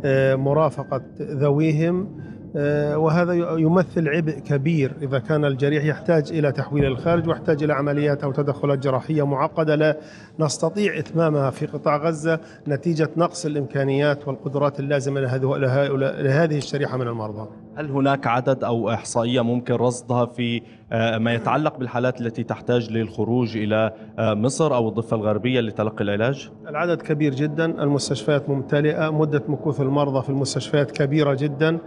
آه، 0.06 0.36
مرافقة 0.36 1.02
ذويهم 1.22 2.08
وهذا 2.56 3.34
ي- 3.34 3.62
يمثل 3.62 4.10
عبء 4.10 4.32
كبير. 4.32 4.92
إذا 5.02 5.20
كان 5.20 5.46
الجريح 5.46 5.84
يحتاج 5.84 6.32
إلى 6.32 6.52
تحويل 6.52 6.86
الخارج 6.86 7.28
ويحتاج 7.28 7.64
إلى 7.64 7.74
عمليات 7.74 8.24
أو 8.24 8.32
تدخلات 8.32 8.80
جراحية 8.80 9.26
معقدة 9.26 9.76
لا 9.76 9.98
نستطيع 10.40 10.98
إتمامها 11.00 11.50
في 11.50 11.66
قطاع 11.66 11.98
غزة 11.98 12.40
نتيجة 12.68 13.10
نقص 13.18 13.46
الإمكانيات 13.46 14.28
والقدرات 14.28 14.80
اللازمة 14.80 15.20
لهذه- 15.22 16.58
الشريحة 16.58 16.98
من 16.98 17.08
المرضى. 17.08 17.48
هل 17.76 17.92
هناك 17.92 18.28
عدد 18.28 18.64
أو 18.64 18.90
إحصائية 18.90 19.42
ممكن 19.42 19.74
رصدها 19.74 20.26
في 20.26 20.62
آه، 20.92 21.18
ما 21.18 21.34
يتعلق 21.34 21.78
بالحالات 21.78 22.22
التي 22.22 22.44
تحتاج 22.44 22.92
للخروج 22.92 23.58
إلى 23.58 23.94
آه، 24.20 24.34
مصر 24.34 24.76
أو 24.76 24.90
الضفة 24.90 25.16
الغربية 25.18 25.60
لتلقي 25.62 26.04
العلاج؟ 26.04 26.50
العدد 26.70 27.02
كبير 27.02 27.34
جدا 27.36 27.66
المستشفيات 27.84 28.50
ممتلئة 28.50 29.10
مدة 29.10 29.44
مكوث 29.48 29.82
المرضى 29.82 30.22
في 30.22 30.30
المستشفيات 30.30 30.92
كبيرة 30.92 31.34
جدا. 31.34 31.70
آه، 31.70 31.80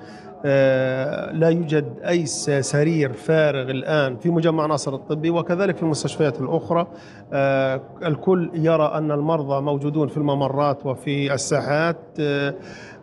لا 1.32 1.48
يوجد 1.48 1.84
أي 2.08 2.26
سرير 2.62 3.12
فارغ 3.12 3.70
الآن 3.70 4.16
في 4.16 4.30
مجمع 4.30 4.66
ناصر 4.66 4.94
الطبي 4.94 5.30
وكذلك 5.30 5.76
في 5.76 5.82
المستشفيات 5.82 6.40
الأخرى. 6.40 6.86
آه، 7.32 7.80
الكل 8.04 8.50
يرى 8.54 8.84
أن 8.94 9.10
المرضى 9.10 9.60
موجودون 9.62 10.08
في 10.08 10.16
الممرات 10.16 10.86
وفي 10.86 11.34
الساحات 11.34 11.96
آه، 12.20 12.54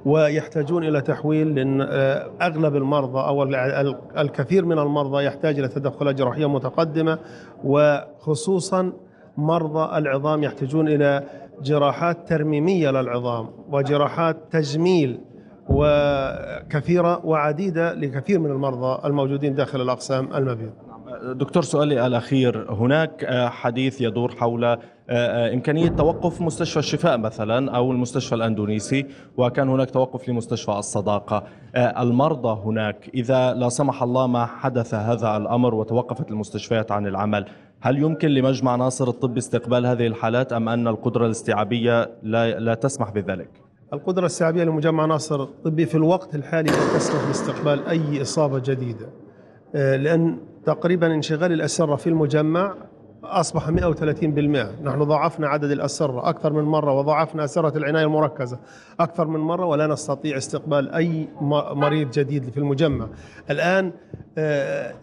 ويحتاجون 0.06 0.84
إلى 0.84 1.02
تحويل 1.02 1.56
لأن 1.56 1.82
آه، 1.82 2.30
أغلب 2.42 2.76
المرضى 2.76 3.20
ال- 3.44 3.96
الكثير 4.18 4.66
من 4.66 4.80
المرضى 4.80 5.24
يحتاج 5.26 5.60
إلى 5.60 5.68
تدخلات 5.68 6.16
جراحية 6.16 6.50
متقدمة 6.50 7.18
وخصوصا 7.64 8.94
مرضى 9.38 9.98
العظام 9.98 10.44
يحتاجون 10.44 10.88
إلى 10.88 11.24
جراحات 11.64 12.28
ترميمية 12.30 12.90
للعظام 12.92 13.50
وجراحات 13.72 14.38
تجميل 14.52 15.20
وكثيرة 15.70 17.26
وعديدة 17.26 17.94
لكثير 17.94 18.40
من 18.40 18.52
المرضى 18.52 19.08
الموجودين 19.08 19.56
داخل 19.56 19.82
الأقسام 19.82 20.34
المبيض. 20.36 20.72
دكتور 21.24 21.64
سؤالي 21.64 22.08
الأخير. 22.08 22.72
هناك 22.72 23.26
حديث 23.50 24.02
يدور 24.02 24.36
حول 24.36 24.64
آه، 24.66 24.78
آه، 25.10 25.54
إمكانية 25.54 25.88
توقف 25.88 26.42
مستشفى 26.42 26.80
الشفاء 26.80 27.18
مثلا 27.18 27.72
أو 27.76 27.92
المستشفى 27.92 28.36
الأندونيسي 28.36 29.06
وكان 29.38 29.70
هناك 29.70 29.92
توقف 29.92 30.30
لمستشفى 30.30 30.72
الصداقة. 30.72 31.44
آه، 31.76 32.02
المرضى 32.02 32.62
هناك 32.66 33.10
إذا 33.14 33.54
لا 33.54 33.70
سمح 33.70 34.04
الله 34.04 34.28
ما 34.28 34.46
حدث 34.46 34.94
هذا 34.94 35.38
الأمر 35.38 35.76
وتوقفت 35.76 36.32
المستشفيات 36.32 36.92
عن 36.92 37.08
العمل 37.08 37.46
هل 37.82 37.98
يمكن 37.98 38.28
لمجمع 38.28 38.76
ناصر 38.76 39.08
الطب 39.08 39.38
استقبال 39.38 39.86
هذه 39.86 40.08
الحالات 40.08 40.54
أم 40.54 40.70
أن 40.70 40.88
القدرة 40.88 41.26
الاستيعابية 41.26 42.10
لا, 42.24 42.60
لا 42.60 42.74
تسمح 42.74 43.12
بذلك؟ 43.12 43.50
القدرة 43.94 44.26
السعبية 44.26 44.64
لمجمع 44.64 45.06
ناصر 45.06 45.44
الطبي 45.44 45.86
في 45.86 45.96
الوقت 45.96 46.36
الحالي 46.36 46.72
لا 46.72 46.98
تسمح 46.98 47.28
باستقبال 47.28 47.88
أي 47.88 48.22
إصابة 48.22 48.60
جديدة 48.60 49.10
آه، 49.76 49.96
لأن 49.96 50.38
تقريبا 50.66 51.14
انشغال 51.14 51.52
الأسرة 51.52 51.96
في 51.96 52.08
المجمع 52.08 52.76
أصبح 53.24 53.70
130% 53.70 54.84
نحن 54.84 55.04
ضاعفنا 55.04 55.48
عدد 55.48 55.72
الأسرة 55.72 56.30
أكثر 56.30 56.54
من 56.54 56.64
مرة 56.64 56.94
وضاعفنا 56.94 57.44
أسرة 57.44 57.78
العناية 57.78 58.04
المركزة 58.04 58.60
أكثر 59.00 59.28
من 59.28 59.40
مرة 59.40 59.66
ولا 59.66 59.88
نستطيع 59.88 60.38
استقبال 60.38 60.92
أي 60.92 61.28
مريض 61.72 62.12
جديد 62.12 62.50
في 62.50 62.58
المجمع. 62.58 63.08
الآن 63.50 63.92
آه، 64.38 64.94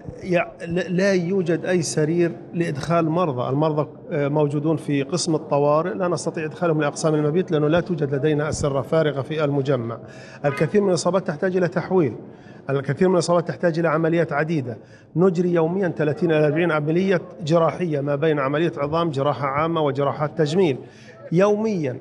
لا 0.89 1.13
يوجد 1.13 1.65
أي 1.65 1.83
سرير 1.83 2.33
لإدخال 2.55 3.09
مرضى. 3.09 3.51
المرضى 3.51 3.89
آه، 4.11 4.29
موجودون 4.29 4.77
في 4.77 5.03
قسم 5.03 5.35
الطوارئ. 5.35 5.95
لا 5.95 6.09
نستطيع 6.09 6.45
إدخالهم 6.45 6.81
لأقسام 6.81 7.15
المبيت 7.15 7.51
لأنه 7.51 7.69
لا 7.69 7.81
توجد 7.81 8.15
لدينا 8.15 8.49
أسرة 8.49 8.83
فارغة 8.83 9.23
في 9.23 9.45
المجمع. 9.45 9.99
الكثير 10.45 10.81
من 10.81 10.89
الإصابات 10.89 11.27
تحتاج 11.27 11.57
إلى 11.57 11.69
تحويل. 11.69 12.17
الكثير 12.71 13.09
من 13.09 13.15
الإصابات 13.15 13.49
تحتاج 13.49 13.79
إلى 13.79 13.89
عمليات 13.89 14.33
عديدة. 14.33 14.79
نجري 15.17 15.53
يوميا 15.53 15.89
30 15.89 16.31
إلى 16.31 16.47
40 16.47 16.73
عملية 16.73 17.21
جراحية 17.45 18.01
ما 18.01 18.17
بين 18.17 18.39
عملية 18.39 18.73
عظام 18.77 19.11
جراحة 19.11 19.47
عامة 19.47 19.81
وجراحات 19.81 20.39
تجميل. 20.39 20.79
يوميا 21.33 22.01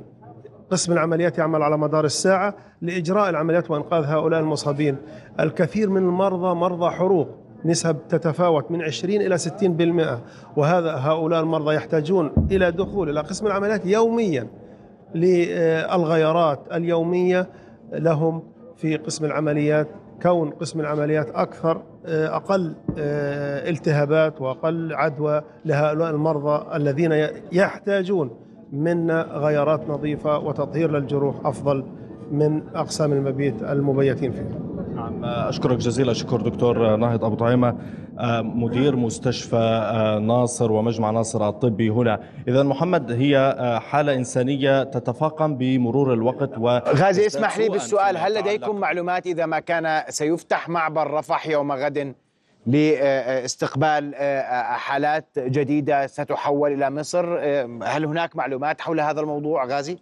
قسم 0.71 0.93
العمليات 0.93 1.37
يعمل 1.37 1.61
على 1.63 1.77
مدار 1.77 2.05
الساعة 2.05 2.53
لإجراء 2.81 3.29
العمليات 3.29 3.71
وإنقاذ 3.71 4.03
هؤلاء 4.03 4.39
المصابين. 4.39 4.97
الكثير 5.39 5.89
من 5.89 6.01
المرضى 6.01 6.55
مرضى 6.55 6.89
حروق 6.89 7.29
نسب 7.65 7.97
تتفاوت 8.09 8.71
من 8.71 8.81
20 8.81 9.21
إلى 9.21 9.37
60% 9.37 10.19
وهذا 10.57 10.91
هؤلاء 10.95 11.39
المرضى 11.41 11.75
يحتاجون 11.75 12.31
إلى 12.51 12.71
دخول 12.71 13.09
إلى 13.09 13.19
قسم 13.19 13.47
العمليات 13.47 13.85
يوميا 13.85 14.47
للغيارات 15.15 16.59
اليومية 16.73 17.49
لهم 17.93 18.43
في 18.77 18.97
قسم 18.97 19.25
العمليات 19.25 19.87
كون 20.21 20.49
قسم 20.49 20.79
العمليات 20.79 21.29
أكثر 21.29 21.81
آه، 22.05 22.35
أقل 22.35 22.75
آه، 22.97 23.69
التهابات 23.69 24.41
وأقل 24.41 24.93
عدوى 24.93 25.41
لهؤلاء 25.65 26.09
المرضى 26.09 26.75
الذين 26.75 27.27
يحتاجون 27.51 28.31
منا 28.73 29.21
غيارات 29.21 29.89
نظيفة 29.89 30.39
وتطهير 30.39 30.91
للجروح 30.91 31.35
أفضل 31.45 31.85
من 32.31 32.61
أقسام 32.75 33.13
المبيت 33.13 33.63
المبيتين 33.63 34.31
فيها. 34.31 34.68
نعم 35.09 35.25
أشكرك 35.25 35.77
جزيل 35.77 36.09
الشكر 36.09 36.41
دكتور 36.41 36.95
ناهض 36.95 37.25
أبو 37.25 37.35
طعيمة 37.35 37.77
آه، 38.19 38.41
مدير 38.41 38.95
مستشفى 38.95 39.55
آه، 39.55 40.19
ناصر 40.19 40.71
ومجمع 40.71 41.11
ناصر 41.11 41.49
الطبي 41.49 41.89
هنا. 41.89 42.19
إذا 42.47 42.63
محمد 42.63 43.11
هي 43.11 43.37
آه، 43.37 43.79
حالة 43.79 44.13
إنسانية 44.13 44.83
تتفاقم 44.83 45.55
بمرور 45.55 46.13
الوقت 46.13 46.57
و 46.57 46.67
غازي 46.87 47.25
اسمح 47.25 47.57
لي 47.57 47.69
بالسؤال. 47.69 48.17
هل 48.17 48.33
لديكم 48.33 48.75
معلومات 48.75 49.27
إذا 49.27 49.45
ما 49.45 49.59
كان 49.59 50.03
سيفتح 50.09 50.69
معبر 50.69 51.11
رفح 51.11 51.47
يوم 51.47 51.71
غد 51.71 52.15
لاستقبال 52.65 54.15
حالات 54.75 55.39
جديدة 55.39 56.07
ستحول 56.07 56.73
إلى 56.73 56.89
مصر؟ 56.89 57.39
هل 57.83 58.05
هناك 58.05 58.35
معلومات 58.35 58.81
حول 58.81 58.99
هذا 58.99 59.21
الموضوع 59.21 59.65
غازي؟ 59.65 59.97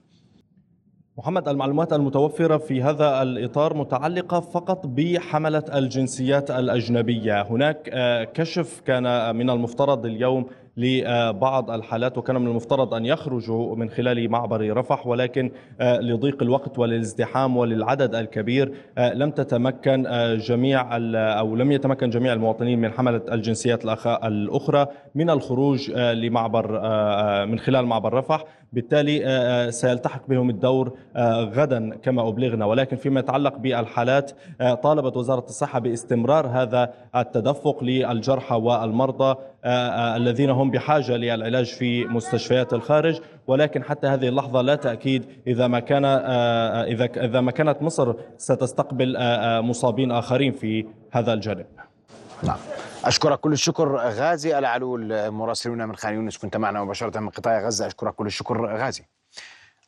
محمد 1.17 1.47
المعلومات 1.47 1.93
المتوفرة 1.93 2.57
في 2.57 2.83
هذا 2.83 3.21
الإطار 3.21 3.77
متعلقة 3.77 4.39
فقط 4.39 4.87
بحملة 4.87 5.63
الجنسيات 5.73 6.51
الأجنبية. 6.51 7.41
هناك 7.41 7.89
آه، 7.93 8.23
كشف 8.23 8.81
كان 8.85 9.35
من 9.35 9.49
المفترض 9.49 10.05
اليوم 10.05 10.45
لبعض 10.77 11.71
الحالات 11.71 12.17
وكان 12.17 12.41
من 12.41 12.47
المفترض 12.47 12.93
أن 12.93 13.05
يخرجوا 13.05 13.75
من 13.75 13.89
خلال 13.89 14.29
معبر 14.31 14.77
رفح 14.77 15.07
ولكن 15.07 15.51
آه، 15.81 15.99
لضيق 15.99 16.43
الوقت 16.43 16.79
وللازدحام 16.79 17.57
وللعدد 17.57 18.15
الكبير 18.15 18.73
آه، 18.97 19.13
لم 19.13 19.31
تتمكن 19.31 20.07
جميع 20.37 20.97
أو 21.39 21.55
لم 21.55 21.71
يتمكن 21.71 22.09
جميع 22.09 22.33
المواطنين 22.33 22.81
من 22.81 22.91
حملة 22.91 23.21
الجنسيات 23.31 23.85
الأخرى 24.05 24.87
من 25.15 25.29
الخروج 25.29 25.91
لمعبر 25.91 26.67
من 27.45 27.59
خلال 27.59 27.85
معبر 27.85 28.13
رفح. 28.13 28.45
بالتالي 28.73 29.71
سيلتحق 29.71 30.21
بهم 30.27 30.49
الدور 30.49 30.97
آه، 31.15 31.43
غدا 31.43 31.95
كما 31.95 32.27
أبلغنا. 32.27 32.65
ولكن 32.65 32.97
فيما 32.97 33.19
يتعلق 33.19 33.57
بالحالات 33.57 34.31
آه، 34.61 34.73
طالبت 34.73 35.17
وزارة 35.17 35.45
الصحة 35.45 35.79
باستمرار 35.79 36.47
هذا 36.47 36.93
التدفق 37.15 37.83
للجرحى 37.83 38.55
والمرضى 38.55 39.35
آه، 39.65 40.15
الذين 40.15 40.49
هم 40.49 40.71
بحاجة 40.71 41.17
للعلاج 41.17 41.65
في 41.65 42.05
مستشفيات 42.05 42.73
الخارج. 42.73 43.19
ولكن 43.47 43.83
حتى 43.83 44.07
هذه 44.07 44.27
اللحظة 44.27 44.61
لا 44.61 44.75
تأكيد 44.75 45.25
إذا 45.47 45.67
ما 45.67 45.79
كان 45.79 46.05
إذا 46.05 47.05
إذا 47.05 47.41
ما 47.41 47.51
كانت 47.51 47.81
مصر 47.81 48.13
ستستقبل 48.37 49.17
مصابين 49.61 50.11
آخرين 50.11 50.51
في 50.51 50.85
هذا 51.11 51.33
الجانب. 51.33 51.65
نعم. 52.43 52.57
أشكرك 53.07 53.39
كل 53.39 53.53
الشكر 53.53 53.95
غازي 53.97 54.57
العلول 54.57 55.31
مراسلنا 55.31 55.85
من 55.85 55.95
خان 55.95 56.13
يونس 56.13 56.37
كنت 56.37 56.57
معنا 56.57 56.83
مباشرة 56.83 57.19
من 57.19 57.29
قطاع 57.29 57.65
غزة. 57.65 57.87
أشكرك 57.87 58.13
كل 58.13 58.25
الشكر 58.25 58.65
غازي. 58.65 59.03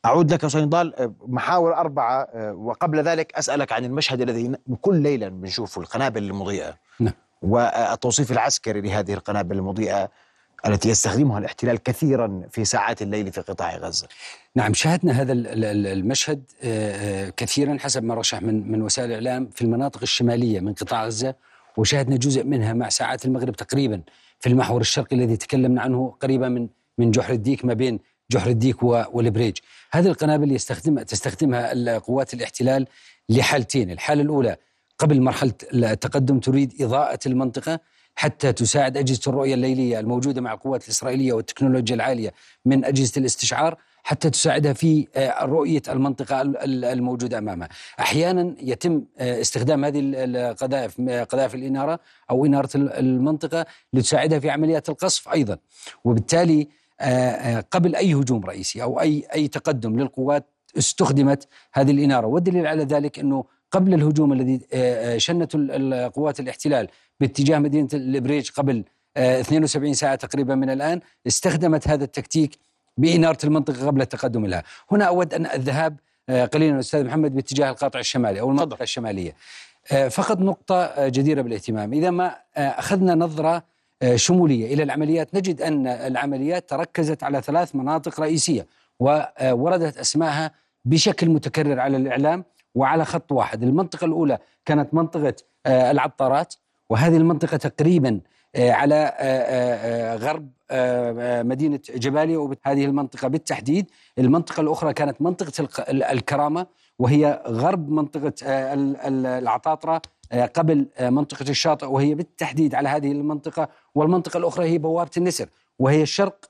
أعود 0.04 0.32
لك 0.32 0.44
أستاذ 0.44 0.60
نضال 0.60 0.94
آه، 0.96 1.12
محاور 1.26 1.76
أربعة 1.76 2.22
آه، 2.22 2.52
وقبل 2.52 3.02
ذلك 3.02 3.32
أسألك 3.34 3.72
عن 3.72 3.84
المشهد 3.84 4.20
الذي 4.20 4.52
كل 4.80 4.96
ليلة 4.96 5.28
بنشوفه 5.28 5.80
القنابل 5.80 6.22
المضيئة. 6.22 6.74
نعم. 7.00 7.12
والتوصيف 7.42 8.32
العسكري 8.32 8.80
لهذه 8.80 9.14
القنابل 9.14 9.58
المضيئة 9.58 10.08
التي 10.66 10.88
يستخدمها 10.88 11.38
الاحتلال 11.38 11.82
كثيرا 11.82 12.42
في 12.50 12.64
ساعات 12.64 13.02
الليل 13.02 13.32
في 13.32 13.40
قطاع 13.40 13.76
غزة. 13.76 14.08
نعم 14.54 14.74
شاهدنا 14.74 15.12
هذا 15.12 15.32
المشهد 15.32 16.42
آه، 16.62 17.28
كثيرا 17.36 17.76
حسب 17.80 18.04
ما 18.04 18.14
رشح 18.14 18.42
من 18.42 18.72
من 18.72 18.82
وسائل 18.82 19.12
الإعلام 19.12 19.50
في 19.54 19.62
المناطق 19.62 20.00
الشمالية 20.02 20.60
من 20.60 20.74
قطاع 20.74 21.06
غزة. 21.06 21.34
وشاهدنا 21.80 22.16
جزء 22.16 22.44
منها 22.44 22.72
مع 22.72 22.88
ساعات 22.88 23.24
المغرب 23.24 23.56
تقريبا 23.56 24.02
في 24.40 24.48
المحور 24.48 24.80
الشرقي 24.80 25.16
الذي 25.16 25.36
تكلمنا 25.36 25.82
عنه 25.82 26.14
قريبا 26.20 26.48
من 26.48 26.68
من 26.98 27.10
جحر 27.10 27.32
الديك 27.32 27.64
ما 27.64 27.74
بين 27.74 28.00
جحر 28.30 28.50
الديك 28.50 28.82
والبريج. 28.82 29.56
هذه 29.90 30.06
القنابل 30.06 30.52
يستخدم 30.52 31.02
تستخدمها 31.02 31.98
قوات 31.98 32.34
الاحتلال 32.34 32.86
لحالتين. 33.28 33.90
الحالة 33.90 34.22
الأولى 34.22 34.56
قبل 34.98 35.20
مرحلة 35.20 35.52
التقدم 35.74 36.40
تريد 36.40 36.82
إضاءة 36.82 37.18
المنطقة 37.26 37.80
حتى 38.14 38.52
تساعد 38.52 38.96
أجهزة 38.96 39.20
الرؤية 39.26 39.54
الليلية 39.54 40.00
الموجودة 40.00 40.40
مع 40.40 40.52
القوات 40.52 40.84
الإسرائيلية 40.84 41.32
والتكنولوجيا 41.32 41.94
العالية 41.94 42.32
من 42.64 42.84
أجهزة 42.84 43.12
الاستشعار. 43.16 43.76
حتى 44.02 44.30
تساعدها 44.30 44.72
في 44.72 45.06
آه، 45.16 45.44
رؤية 45.44 45.82
المنطقة 45.88 46.40
الموجودة 46.64 47.38
أمامها. 47.38 47.68
أحيانا 48.00 48.54
يتم 48.60 49.04
آه، 49.18 49.40
استخدام 49.40 49.84
هذه 49.84 50.00
القذائف 50.04 51.00
قذائف 51.00 51.54
الإنارة 51.54 52.00
أو 52.30 52.46
إنارة 52.46 52.68
المنطقة 52.74 53.66
لتساعدها 53.92 54.38
في 54.38 54.50
عمليات 54.50 54.88
القصف 54.88 55.28
أيضا. 55.28 55.58
وبالتالي 56.04 56.68
آه، 57.00 57.64
قبل 57.70 57.96
أي 57.96 58.14
هجوم 58.14 58.44
رئيسي 58.44 58.82
أو 58.82 59.00
أي 59.00 59.24
أي 59.34 59.48
تقدم 59.48 60.00
للقوات 60.00 60.46
استخدمت 60.78 61.48
هذه 61.72 61.90
الإنارة. 61.90 62.26
والدليل 62.26 62.66
على 62.66 62.84
ذلك 62.84 63.18
أنه 63.18 63.44
قبل 63.70 63.94
الهجوم 63.94 64.32
الذي 64.32 64.60
شنته 65.18 65.56
القوات 65.56 66.40
الاحتلال 66.40 66.88
باتجاه 67.20 67.58
مدينة 67.58 67.88
البريج 67.94 68.50
قبل 68.50 68.84
72 69.16 69.94
ساعة 69.94 70.14
تقريبا 70.14 70.54
من 70.54 70.70
الآن 70.70 71.00
استخدمت 71.26 71.88
هذا 71.88 72.04
التكتيك 72.04 72.58
بإنارة 73.00 73.38
المنطقة 73.44 73.86
قبل 73.86 74.00
التقدم 74.00 74.46
لها. 74.46 74.62
هنا 74.90 75.04
أود 75.04 75.34
أن 75.34 75.46
الذهاب 75.46 75.96
آه، 76.28 76.44
قليلا 76.44 76.78
أستاذ 76.78 77.04
محمد 77.04 77.34
باتجاه 77.34 77.70
القاطع 77.70 77.98
الشمالي 77.98 78.40
أو 78.40 78.50
المنطقة 78.50 78.82
الشمالية. 78.82 79.34
آه، 79.92 80.08
فقط 80.08 80.38
نقطة 80.38 80.76
آه، 80.76 81.08
جديرة 81.08 81.42
بالاهتمام. 81.42 81.92
إذا 81.92 82.10
ما 82.10 82.36
أخذنا 82.56 83.14
نظرة 83.14 83.62
شمولية 84.14 84.74
إلى 84.74 84.82
العمليات 84.82 85.34
نجد 85.34 85.62
أن 85.62 85.86
العمليات 85.86 86.70
تركزت 86.70 87.22
على 87.22 87.42
ثلاث 87.42 87.76
مناطق 87.76 88.20
رئيسية 88.20 88.66
ووردت 89.00 89.96
أسماءها 89.96 90.50
بشكل 90.84 91.28
متكرر 91.28 91.80
على 91.80 91.96
الإعلام 91.96 92.44
وعلى 92.74 93.04
خط 93.04 93.32
واحد. 93.32 93.62
المنطقة 93.62 94.04
الأولى 94.04 94.38
كانت 94.64 94.94
منطقة 94.94 95.34
العطارات 95.66 96.54
وهذه 96.90 97.16
المنطقة 97.16 97.56
تقريبا 97.56 98.20
على 98.56 99.12
غرب 100.22 100.50
مدينة 101.46 101.80
جباليا 101.94 102.38
وهذه 102.38 102.84
المنطقة. 102.84 103.28
بالتحديد 103.28 103.90
المنطقة 104.18 104.60
الأخرى 104.60 104.92
كانت 104.92 105.22
منطقة 105.22 105.68
الكرامة 105.88 106.66
وهي 106.98 107.42
غرب 107.46 107.90
منطقة 107.90 108.32
آه، 108.44 108.74
العطاطرة 109.38 110.02
آه، 110.32 110.46
قبل 110.46 110.86
آه، 110.96 111.10
منطقة 111.10 111.50
الشاطئ 111.50 111.86
وهي 111.86 112.14
بالتحديد 112.14 112.74
على 112.74 112.88
هذه 112.88 113.12
المنطقة. 113.12 113.68
والمنطقة 113.94 114.38
الأخرى 114.38 114.68
هي 114.68 114.78
بوابة 114.78 115.10
النسر 115.16 115.48
وهي 115.78 116.06
شرق 116.06 116.44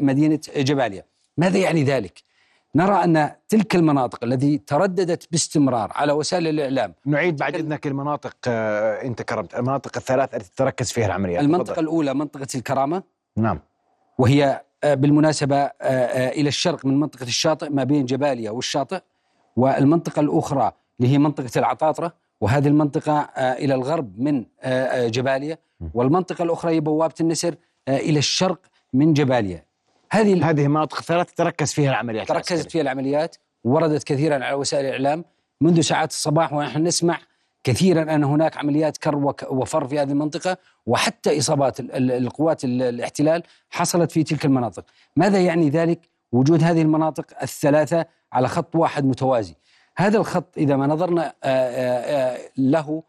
مدينة 0.00 0.40
جباليا. 0.56 1.04
ماذا 1.36 1.58
يعني 1.58 1.84
ذلك؟ 1.84 2.22
نرى 2.74 3.04
أن 3.04 3.30
تلك 3.48 3.74
المناطق 3.74 4.24
التي 4.24 4.58
ترددت 4.58 5.28
باستمرار 5.30 5.92
على 5.94 6.12
وسائل 6.12 6.48
الإعلام 6.48 6.94
نعيد 7.06 7.36
بعد 7.36 7.54
إذنك 7.54 7.86
المناطق 7.86 8.36
أنت 9.04 9.22
كرمت 9.22 9.54
المناطق 9.54 9.96
الثلاث 9.96 10.34
التي 10.34 10.50
تركز 10.56 10.92
فيها 10.92 11.06
العمليات. 11.06 11.42
المنطقة 11.42 11.74
فضل. 11.74 11.82
الأولى 11.82 12.14
منطقة 12.14 12.46
الكرامة. 12.54 13.02
نعم. 13.36 13.60
وهي 14.18 14.62
آه، 14.84 14.94
بالمناسبة 14.94 15.56
آه، 15.56 15.70
آه، 15.80 16.28
إلى 16.28 16.48
الشرق 16.48 16.86
من 16.86 17.00
منطقة 17.00 17.22
الشاطئ 17.22 17.68
ما 17.68 17.84
بين 17.84 18.04
جباليا 18.04 18.50
والشاطئ 18.50 19.00
والمنطقة 19.56 20.20
الأخرى 20.20 20.72
اللي 21.00 21.12
هي 21.12 21.18
منطقة 21.18 21.50
العطاطرة 21.56 22.12
وهذه 22.40 22.68
المنطقة 22.68 23.20
إلى 23.36 23.74
الغرب 23.74 24.20
من 24.20 24.44
جباليا. 25.10 25.58
والمنطقة 25.94 26.42
الأخرى 26.42 26.74
هي 26.74 26.80
بوابة 26.80 27.14
النسر 27.20 27.54
إلى 27.88 28.18
الشرق 28.18 28.60
من 28.92 29.12
جباليا. 29.12 29.64
هذه 30.12 30.50
هذه 30.50 30.68
مناطق 30.68 31.02
ثلاث 31.02 31.32
تركز 31.32 31.72
فيها 31.72 31.90
العمليات 31.90 32.28
تركزت 32.28 32.70
فيها 32.70 32.82
العمليات 32.82 33.36
وردت 33.64 34.02
كثيرا 34.04 34.44
على 34.44 34.54
وسائل 34.54 34.84
الإعلام 34.86 35.24
منذ 35.60 35.80
ساعات 35.80 36.10
الصباح 36.10 36.52
ونحن 36.52 36.82
نسمع 36.82 37.18
كثيرا 37.64 38.14
أن 38.14 38.24
هناك 38.24 38.56
عمليات 38.56 38.96
كر 38.96 39.34
وفر 39.50 39.88
في 39.88 39.98
هذه 39.98 40.10
المنطقة 40.10 40.56
وحتى 40.86 41.38
إصابات 41.38 41.80
القوات 41.80 42.64
الاحتلال 42.64 43.42
حصلت 43.70 44.12
في 44.12 44.22
تلك 44.22 44.44
المناطق، 44.44 44.84
ماذا 45.16 45.40
يعني 45.40 45.70
ذلك؟ 45.70 46.08
وجود 46.32 46.62
هذه 46.62 46.82
المناطق 46.82 47.26
الثلاثة 47.42 48.06
على 48.32 48.48
خط 48.48 48.76
واحد 48.76 49.04
متوازي. 49.04 49.54
هذا 49.96 50.18
الخط 50.18 50.58
إذا 50.58 50.76
ما 50.76 50.86
نظرنا 50.86 51.32
له 52.56 53.02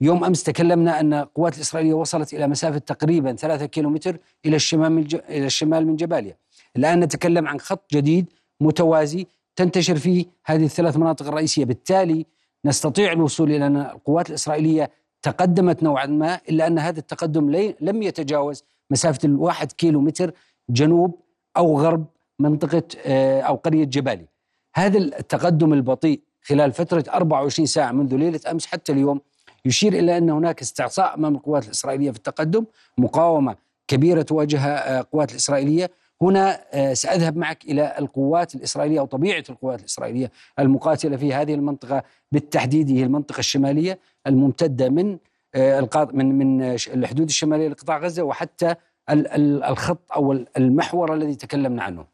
يوم 0.00 0.24
أمس 0.24 0.42
تكلمنا 0.42 1.00
أن 1.00 1.14
القوات 1.14 1.56
الإسرائيلية 1.56 1.94
وصلت 1.94 2.34
إلى 2.34 2.48
مسافة 2.48 2.78
تقريبا 2.78 3.32
ثلاثة 3.32 3.66
كيلومتر 3.66 4.18
إلى 4.46 4.56
الشمال 4.56 4.92
من 4.92 5.06
إلى 5.28 5.46
الشمال 5.46 5.86
من 5.86 5.96
جباليا. 5.96 6.36
الآن 6.76 7.00
نتكلم 7.00 7.48
عن 7.48 7.60
خط 7.60 7.90
جديد 7.92 8.26
متوازي 8.60 9.26
تنتشر 9.56 9.96
فيه 9.96 10.26
هذه 10.44 10.64
الثلاث 10.64 10.96
مناطق 10.96 11.26
الرئيسية، 11.26 11.64
بالتالي 11.64 12.26
نستطيع 12.64 13.12
الوصول 13.12 13.50
إلى 13.52 13.66
أن 13.66 13.76
القوات 13.76 14.28
الإسرائيلية 14.28 14.90
تقدمت 15.22 15.82
نوعا 15.82 16.06
ما 16.06 16.40
إلا 16.48 16.66
أن 16.66 16.78
هذا 16.78 16.98
التقدم 16.98 17.72
لم 17.80 18.02
يتجاوز 18.02 18.64
مسافة 18.90 19.18
الواحد 19.24 19.72
كيلو 19.72 20.00
متر 20.00 20.32
جنوب 20.70 21.20
أو 21.56 21.80
غرب 21.80 22.06
منطقة 22.38 22.82
آه، 23.06 23.40
أو 23.40 23.54
قرية 23.54 23.84
جبالي. 23.84 24.26
هذا 24.74 24.98
التقدم 24.98 25.72
البطيء 25.72 26.20
خلال 26.42 26.72
فترة 26.72 27.04
24 27.08 27.66
ساعة 27.66 27.92
منذ 27.92 28.16
ليلة 28.16 28.40
أمس 28.50 28.66
حتى 28.66 28.92
اليوم 28.92 29.20
يشير 29.64 29.92
إلى 29.92 30.18
أن 30.18 30.30
هناك 30.30 30.60
استعصاء 30.60 31.14
أمام 31.14 31.34
القوات 31.34 31.64
الإسرائيلية 31.64 32.10
في 32.10 32.16
التقدم، 32.16 32.64
مقاومة 32.98 33.56
كبيرة 33.88 34.22
تواجهها 34.22 35.00
القوات 35.00 35.30
الإسرائيلية، 35.30 35.90
هنا 36.22 36.60
آه، 36.72 36.94
سأذهب 36.94 37.36
معك 37.36 37.64
إلى 37.64 37.94
القوات 37.98 38.54
الإسرائيلية 38.54 39.00
أو 39.00 39.06
طبيعة 39.06 39.44
القوات 39.50 39.80
الإسرائيلية 39.80 40.30
المقاتلة 40.58 41.16
في 41.16 41.34
هذه 41.34 41.54
المنطقة 41.54 42.02
بالتحديد 42.32 42.90
هي 42.90 43.04
المنطقة 43.04 43.38
الشمالية 43.38 43.98
الممتدة 44.26 44.88
من 44.88 45.18
آه، 45.54 45.88
من 46.12 46.38
من 46.38 46.62
الحدود 46.72 47.28
الشمالية 47.28 47.68
لقطاع 47.68 47.98
غزة 47.98 48.22
وحتى 48.22 48.74
الخط 49.10 50.12
أو 50.12 50.32
المحور 50.56 51.14
الذي 51.14 51.34
تكلمنا 51.34 51.82
عنه. 51.82 52.04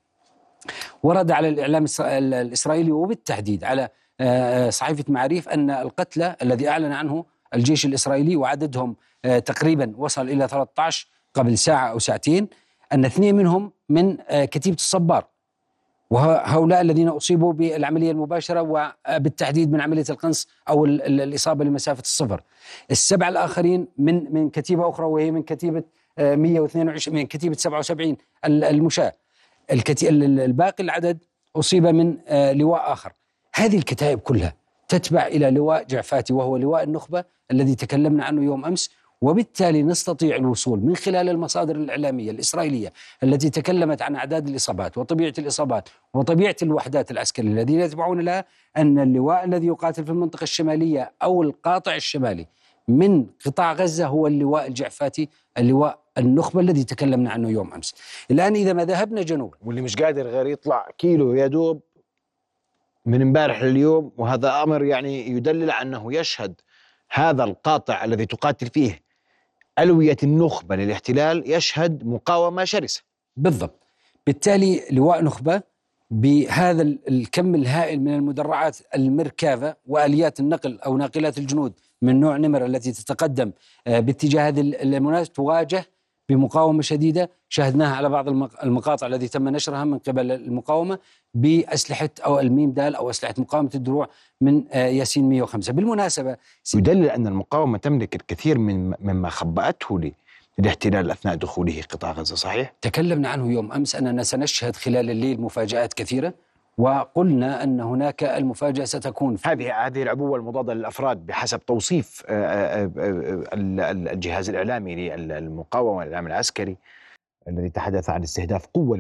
ورد 1.02 1.30
على 1.30 1.48
الإعلام 1.48 1.86
الإسرائيلي 2.00 2.92
وبالتحديد 2.92 3.64
على 3.64 3.88
آه، 4.20 4.70
صحيفة 4.70 5.04
معاريف 5.08 5.48
أن 5.48 5.70
القتلى 5.70 6.36
الذي 6.42 6.68
أعلن 6.68 6.92
عنه 6.92 7.24
الجيش 7.54 7.86
الإسرائيلي 7.86 8.36
وعددهم 8.36 8.96
تقريبا 9.44 9.92
وصل 9.96 10.28
إلى 10.28 10.48
13 10.48 11.06
قبل 11.34 11.58
ساعة 11.58 11.86
أو 11.90 11.98
ساعتين 11.98 12.48
أن 12.92 13.04
اثنين 13.04 13.34
منهم 13.34 13.72
من 13.88 14.16
آه، 14.28 14.44
كتيبة 14.44 14.74
الصبار 14.76 15.24
وهؤلاء 16.10 16.80
الذين 16.80 17.08
أصيبوا 17.08 17.52
بالعملية 17.52 18.10
المباشرة 18.10 18.62
وبالتحديد 19.08 19.72
من 19.72 19.80
عملية 19.80 20.04
القنص 20.10 20.48
أو 20.68 20.84
ال- 20.84 21.02
ال- 21.02 21.20
الإصابة 21.20 21.64
لمسافة 21.64 22.00
الصفر. 22.00 22.42
السبعه 22.90 23.28
الآخرين 23.28 23.86
من 23.98 24.34
من 24.34 24.50
كتيبة 24.50 24.88
أخرى 24.88 25.06
وهي 25.06 25.30
من 25.30 25.42
كتيبة 25.42 25.82
آه، 26.18 26.34
122 26.34 27.16
من 27.16 27.26
كتيبة 27.26 27.56
77 27.56 28.16
ال- 28.44 28.64
المشاة. 28.64 29.12
الباقي 30.02 30.82
العدد 30.84 31.18
أصيب 31.56 31.86
من 31.86 32.16
آه، 32.26 32.52
لواء 32.52 32.92
آخر. 32.92 33.12
هذه 33.54 33.78
الكتائب 33.78 34.18
كلها 34.18 34.54
تتبع 34.88 35.26
إلى 35.26 35.50
لواء 35.50 35.84
جعفاتي 35.84 36.32
وهو 36.32 36.56
لواء 36.56 36.82
النخبة 36.82 37.24
الذي 37.50 37.74
تكلمنا 37.74 38.24
عنه 38.24 38.44
يوم 38.44 38.64
أمس 38.64 38.90
وبالتالي 39.22 39.82
نستطيع 39.82 40.36
الوصول 40.36 40.78
من 40.80 40.96
خلال 40.96 41.28
المصادر 41.28 41.76
الإعلامية 41.76 42.30
الإسرائيلية 42.30 42.92
التي 43.22 43.50
تكلمت 43.50 44.02
عن 44.02 44.16
أعداد 44.16 44.48
الإصابات 44.48 44.98
وطبيعة 44.98 45.34
الإصابات 45.38 45.88
وطبيعة 46.14 46.56
الوحدات 46.62 47.10
العسكرية 47.10 47.48
الذين 47.48 47.80
يتبعون 47.80 48.20
لها 48.20 48.44
أن 48.76 48.98
اللواء 48.98 49.44
الذي 49.44 49.66
يقاتل 49.66 50.04
في 50.04 50.10
المنطقة 50.10 50.42
الشمالية 50.42 51.12
أو 51.22 51.42
القاطع 51.42 51.94
الشمالي 51.94 52.46
من 52.88 53.26
قطاع 53.46 53.72
غزة 53.72 54.06
هو 54.06 54.26
اللواء 54.26 54.66
الجعفاتي 54.66 55.28
اللواء 55.58 55.98
النخبة 56.18 56.60
الذي 56.60 56.84
تكلمنا 56.84 57.30
عنه 57.30 57.50
يوم 57.50 57.72
أمس. 57.72 57.94
الآن 58.30 58.54
إذا 58.54 58.72
ما 58.72 58.84
ذهبنا 58.84 59.22
جنوبا 59.22 59.56
واللي 59.64 59.80
مش 59.82 59.96
قادر 59.96 60.26
غير 60.26 60.46
يطلع 60.46 60.88
كيلو 60.98 61.34
يا 61.34 61.46
دوب 61.46 61.80
من 63.06 63.22
امبارح 63.22 63.62
لليوم 63.62 64.12
وهذا 64.16 64.62
أمر 64.62 64.84
يعني 64.84 65.28
يدلل 65.30 65.70
على 65.70 65.88
أنه 65.88 66.14
يشهد 66.14 66.60
هذا 67.10 67.44
القاطع 67.44 68.04
الذي 68.04 68.26
تقاتل 68.26 68.66
فيه 68.66 69.00
ألوية 69.78 70.16
النخبة 70.22 70.76
للاحتلال 70.76 71.50
يشهد 71.50 72.06
مقاومة 72.06 72.64
شرسة. 72.64 73.02
بالضبط. 73.36 73.82
بالتالي 74.26 74.80
لواء 74.90 75.24
نخبة 75.24 75.62
بهذا 76.10 76.82
ال- 76.82 76.98
الكم 77.08 77.54
الهائل 77.54 78.00
من 78.00 78.14
المدرعات 78.14 78.76
المركافة 78.94 79.76
وآليات 79.86 80.40
النقل 80.40 80.80
أو 80.80 80.96
ناقلات 80.96 81.38
الجنود 81.38 81.72
من 82.02 82.20
نوع 82.20 82.36
نمر 82.36 82.64
التي 82.66 82.92
تتقدم 82.92 83.52
آه، 83.86 84.00
باتجاه 84.00 84.48
هذه 84.48 84.60
ال- 84.60 84.94
المنازل 84.94 85.26
تواجه 85.26 85.86
بمقاومة 86.34 86.82
شديدة. 86.82 87.30
شاهدناها 87.48 87.96
على 87.96 88.08
بعض 88.08 88.28
المق- 88.28 88.62
المقاطع 88.64 89.06
التي 89.06 89.28
تم 89.28 89.48
نشرها 89.48 89.84
من 89.84 89.98
قبل 89.98 90.32
المقاومة 90.32 90.98
بأسلحة 91.34 92.10
أو 92.24 92.40
الميم 92.40 92.70
دال 92.70 92.94
أو 92.94 93.10
أسلحة 93.10 93.34
مقاومة 93.38 93.70
الدروع 93.74 94.08
من 94.40 94.64
آه، 94.72 94.86
ياسين 94.86 95.28
105 95.28 95.72
بالمناسبة 95.72 96.36
يدلل 96.74 97.10
أن 97.10 97.26
المقاومة 97.26 97.78
تملك 97.78 98.14
الكثير 98.14 98.58
من 98.58 98.94
مما 99.00 99.28
خبأته 99.28 100.00
ل- 100.00 100.12
الاحتلال 100.58 101.10
أثناء 101.10 101.34
دخوله 101.34 101.82
قطاع 101.90 102.12
غزة 102.12 102.34
صحيح؟ 102.36 102.72
تكلمنا 102.82 103.28
عنه 103.28 103.52
يوم 103.52 103.72
أمس 103.72 103.96
أننا 103.96 104.22
سنشهد 104.22 104.76
خلال 104.76 105.10
الليل 105.10 105.40
مفاجآت 105.40 105.92
كثيرة. 105.94 106.34
وقلنا 106.78 107.62
أن 107.64 107.80
هناك 107.80 108.24
المفاجأة 108.24 108.84
ستكون 108.84 109.36
في 109.36 109.48
هذه 109.48 109.86
هذه 109.86 110.02
العبوة 110.02 110.38
المضادة 110.38 110.74
للأفراد 110.74 111.26
بحسب 111.26 111.58
توصيف 111.66 112.22
آه، 112.28 112.32
آه، 112.32 112.84
آه، 112.84 112.88
ال- 113.54 113.80
ال- 113.80 114.08
الجهاز 114.08 114.50
الإعلامي 114.50 114.94
للمقاومة 115.16 116.02
الاعلام 116.02 116.26
العسكري 116.26 116.76
الذي 117.48 117.68
تحدث 117.70 118.10
عن 118.10 118.22
استهداف 118.22 118.66
قوة 118.66 118.96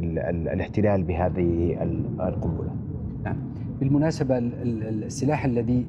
للاحتلال 0.00 1.02
بهذه 1.02 1.82
ال- 1.82 2.20
القنبلة. 2.20 2.70
بالمناسبة 3.80 4.38
ال- 4.38 4.62
ال- 4.62 5.04
السلاح 5.04 5.44
الذي 5.44 5.86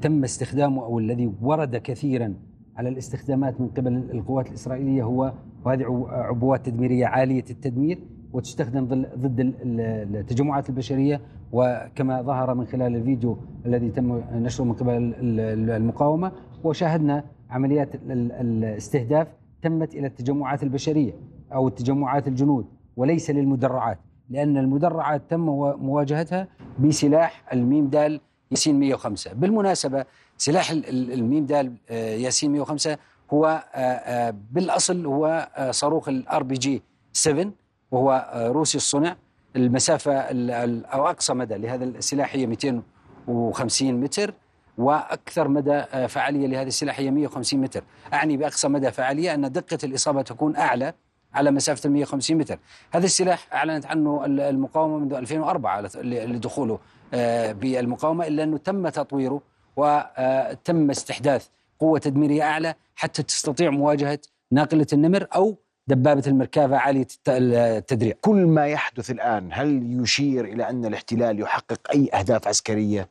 تم 0.00 0.24
استخدامه 0.24 0.84
أو 0.84 0.98
الذي 0.98 1.32
ورد 1.42 1.76
كثيرا 1.76 2.34
على 2.76 2.88
الاستخدامات 2.88 3.60
من 3.60 3.68
قبل 3.68 3.94
القوات 4.14 4.48
الإسرائيلية 4.48 5.02
هو 5.02 5.32
وهذه 5.64 6.06
عبوات 6.10 6.66
تدميرية 6.66 7.06
عالية 7.06 7.44
التدمير 7.50 7.98
وتستخدم 8.42 8.84
ضد 9.18 9.40
ال- 9.40 9.54
ال- 9.62 10.16
التجمعات 10.16 10.68
البشرية 10.68 11.20
وكما 11.52 12.22
ظهر 12.22 12.54
من 12.54 12.66
خلال 12.66 12.96
الفيديو 12.96 13.38
الذي 13.66 13.90
تم 13.90 14.22
نشره 14.32 14.64
من 14.64 14.72
قبل 14.72 14.90
ال- 14.92 15.14
ال- 15.40 15.70
المقاومة 15.70 16.32
وشاهدنا 16.64 17.24
عمليات 17.50 17.94
ال- 17.94 18.12
ال- 18.12 18.32
الاستهداف 18.64 19.26
تمت 19.62 19.94
إلى 19.94 20.06
التجمعات 20.06 20.62
البشرية 20.62 21.12
أو 21.52 21.68
التجمعات 21.68 22.28
الجنود 22.28 22.66
وليس 22.96 23.30
للمدرعات 23.30 23.98
لأن 24.30 24.56
المدرعات 24.56 25.22
تم 25.30 25.40
مواجهتها 25.80 26.48
بسلاح 26.80 27.44
الميم 27.52 27.86
دال 27.88 28.20
ياسين 28.50 28.80
105 28.80 29.32
بالمناسبة 29.34 30.04
سلاح 30.36 30.70
ال- 30.70 30.88
ال- 30.88 31.12
الميم 31.12 31.46
دال 31.46 31.72
آه، 31.90 32.14
ياسين 32.14 32.52
105 32.52 32.96
هو 33.30 33.46
آه، 33.74 33.78
آه، 33.78 34.34
بالأصل 34.52 35.06
هو 35.06 35.48
صاروخ 35.70 36.08
ال 36.08 36.42
RPG 36.42 36.82
7 37.12 37.46
وهو 37.90 38.28
آه، 38.32 38.48
روسي 38.48 38.76
الصنع 38.78 39.16
المسافة 39.56 40.12
ال- 40.12 40.50
ال- 40.50 40.86
أو 40.86 41.06
أقصى 41.08 41.34
مدى 41.34 41.54
لهذا 41.54 41.84
السلاح 41.84 42.34
هي 42.34 42.46
250 42.46 44.00
متر 44.00 44.34
وأكثر 44.78 45.48
مدى 45.48 45.72
آه، 45.72 46.06
فعالية 46.06 46.46
لهذا 46.46 46.68
السلاح 46.68 47.00
هي 47.00 47.10
150 47.10 47.60
متر. 47.60 47.84
أعني 48.12 48.36
بأقصى 48.36 48.68
مدى 48.68 48.90
فعالية 48.90 49.34
أن 49.34 49.52
دقة 49.52 49.78
الإصابة 49.84 50.22
تكون 50.22 50.56
أعلى 50.56 50.92
على 51.34 51.50
مسافة 51.50 51.86
ال 51.86 51.92
150 51.92 52.36
متر. 52.38 52.58
هذا 52.90 53.04
السلاح 53.04 53.46
أعلنت 53.54 53.86
عنه 53.86 54.24
ال- 54.24 54.40
المقاومة 54.40 54.98
منذ 54.98 55.14
2004 55.14 55.82
على- 55.82 55.96
ل- 55.96 56.32
لدخوله 56.32 56.78
آه، 57.14 57.52
بالمقاومة 57.52 58.26
إلا 58.26 58.42
أنه 58.42 58.58
تم 58.58 58.88
تطويره 58.88 59.40
وتم 59.76 60.90
استحداث 60.90 61.46
قوة 61.80 61.98
تدميرية 61.98 62.42
أعلى 62.42 62.74
حتى 62.96 63.22
تستطيع 63.22 63.70
مواجهة 63.70 64.18
ناقلة 64.52 64.86
النمر 64.92 65.26
أو 65.34 65.56
دبابة 65.88 66.22
المركافة 66.26 66.76
عالية 66.76 67.00
الت- 67.02 67.28
التدريع. 67.28 68.14
كل 68.20 68.36
ما 68.46 68.66
يحدث 68.66 69.10
الآن 69.10 69.48
هل 69.52 70.00
يشير 70.02 70.44
إلى 70.44 70.68
أن 70.70 70.84
الاحتلال 70.84 71.40
يحقق 71.40 71.80
أي 71.94 72.10
أهداف 72.14 72.48
عسكرية 72.48 73.08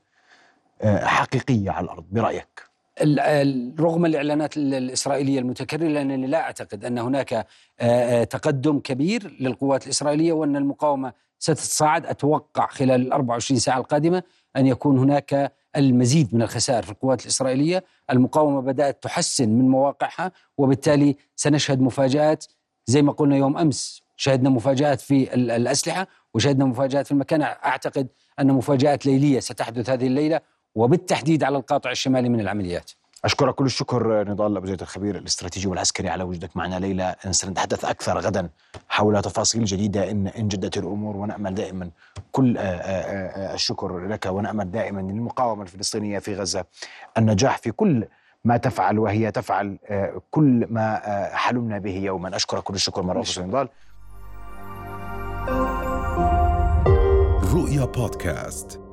آه، 0.82 1.06
حقيقية 1.06 1.72
على 1.72 1.84
الأرض؟ 1.86 2.06
برأيك؟ 2.12 2.68
رغم 3.80 4.06
الإعلانات 4.06 4.58
ال- 4.58 4.74
الإسرائيلية 4.74 5.40
المتكررة 5.40 5.88
لأنني 5.88 6.28
لا 6.28 6.42
أعتقد 6.42 6.86
أن 6.86 6.98
هناك 6.98 7.34
آه، 7.34 7.46
آه، 7.80 8.24
تقدم 8.24 8.80
كبير 8.80 9.36
للقوات 9.40 9.84
الإسرائيلية 9.86 10.34
وأن 10.34 10.56
المقاومة 10.56 11.14
ستتصاعد. 11.40 12.06
أتوقع 12.06 12.68
خلال 12.68 13.02
ال 13.08 13.14
24 13.14 13.60
ساعة 13.60 13.78
القادمة 13.78 14.24
أن 14.58 14.68
يكون 14.68 14.98
هناك 14.98 15.54
المزيد 15.76 16.36
من 16.36 16.42
الخسائر 16.42 16.84
في 16.84 16.92
القوات 16.92 17.22
الإسرائيلية، 17.22 17.84
المقاومة 18.12 18.62
بدأت 18.62 19.04
تحسن 19.04 19.50
من 19.50 19.70
مواقعها 19.70 20.32
وبالتالي 20.58 21.16
سنشهد 21.36 21.82
مفاجآت 21.82 22.46
زي 22.88 23.02
ما 23.02 23.12
قلنا 23.12 23.36
يوم 23.38 23.58
أمس 23.58 24.02
شهدنا 24.16 24.50
مفاجآت 24.50 25.02
في 25.02 25.34
ال- 25.34 25.52
الأسلحة 25.52 26.08
وشهدنا 26.34 26.66
مفاجآت 26.66 27.06
في 27.06 27.12
المكان. 27.12 27.42
أعتقد 27.42 28.08
أن 28.40 28.48
مفاجآت 28.54 29.06
ليلية 29.06 29.40
ستحدث 29.40 29.90
هذه 29.90 30.08
الليلة 30.08 30.42
وبالتحديد 30.76 31.44
على 31.44 31.58
القاطع 31.58 31.92
الشمالي 31.92 32.30
من 32.30 32.40
العمليات. 32.40 32.92
أشكرك 33.26 33.56
كل 33.56 33.66
الشكر 33.66 34.30
نضال 34.30 34.58
ابو 34.58 34.66
زيد 34.66 34.82
الخبير 34.82 35.18
الاستراتيجي 35.18 35.68
والعسكري 35.68 36.10
على 36.10 36.24
وجودك 36.24 36.58
معنا 36.58 36.80
ليلى 36.80 37.16
سنتحدث 37.32 37.86
أكثر 37.86 38.20
غدا 38.20 38.50
حول 38.90 39.22
تفاصيل 39.22 39.66
جديدة. 39.66 40.12
ان 40.12 40.28
إن 40.28 40.48
جدت 40.48 40.78
الأمور 40.78 41.18
ونأمل 41.18 41.54
دائما 41.56 41.90
كل 42.32 42.58
آه، 42.58 42.62
آه، 42.62 43.52
آه، 43.52 43.54
الشكر 43.54 44.00
لك 44.08 44.26
ونأمل 44.26 44.72
دائما 44.72 45.02
للمقاومة 45.02 45.64
الفلسطينية 45.64 46.20
في 46.20 46.36
غزة. 46.36 46.66
النجاح 47.18 47.58
في 47.58 47.72
كل 47.72 48.06
ما 48.48 48.58
تفعل 48.58 49.00
وهي 49.00 49.32
تفعل 49.32 49.78
آه، 49.86 50.22
كل 50.32 50.68
ما 50.70 51.02
آه، 51.08 51.36
حلمنا 51.36 51.78
به 51.78 51.96
يوما. 51.98 52.36
أشكرك 52.36 52.64
كل 52.64 52.74
الشكر 52.74 53.02
مرة 53.02 53.22
أخرى 53.22 53.44
نضال 53.46 53.70
رؤيا 57.54 57.86
بودكاست. 57.86 58.87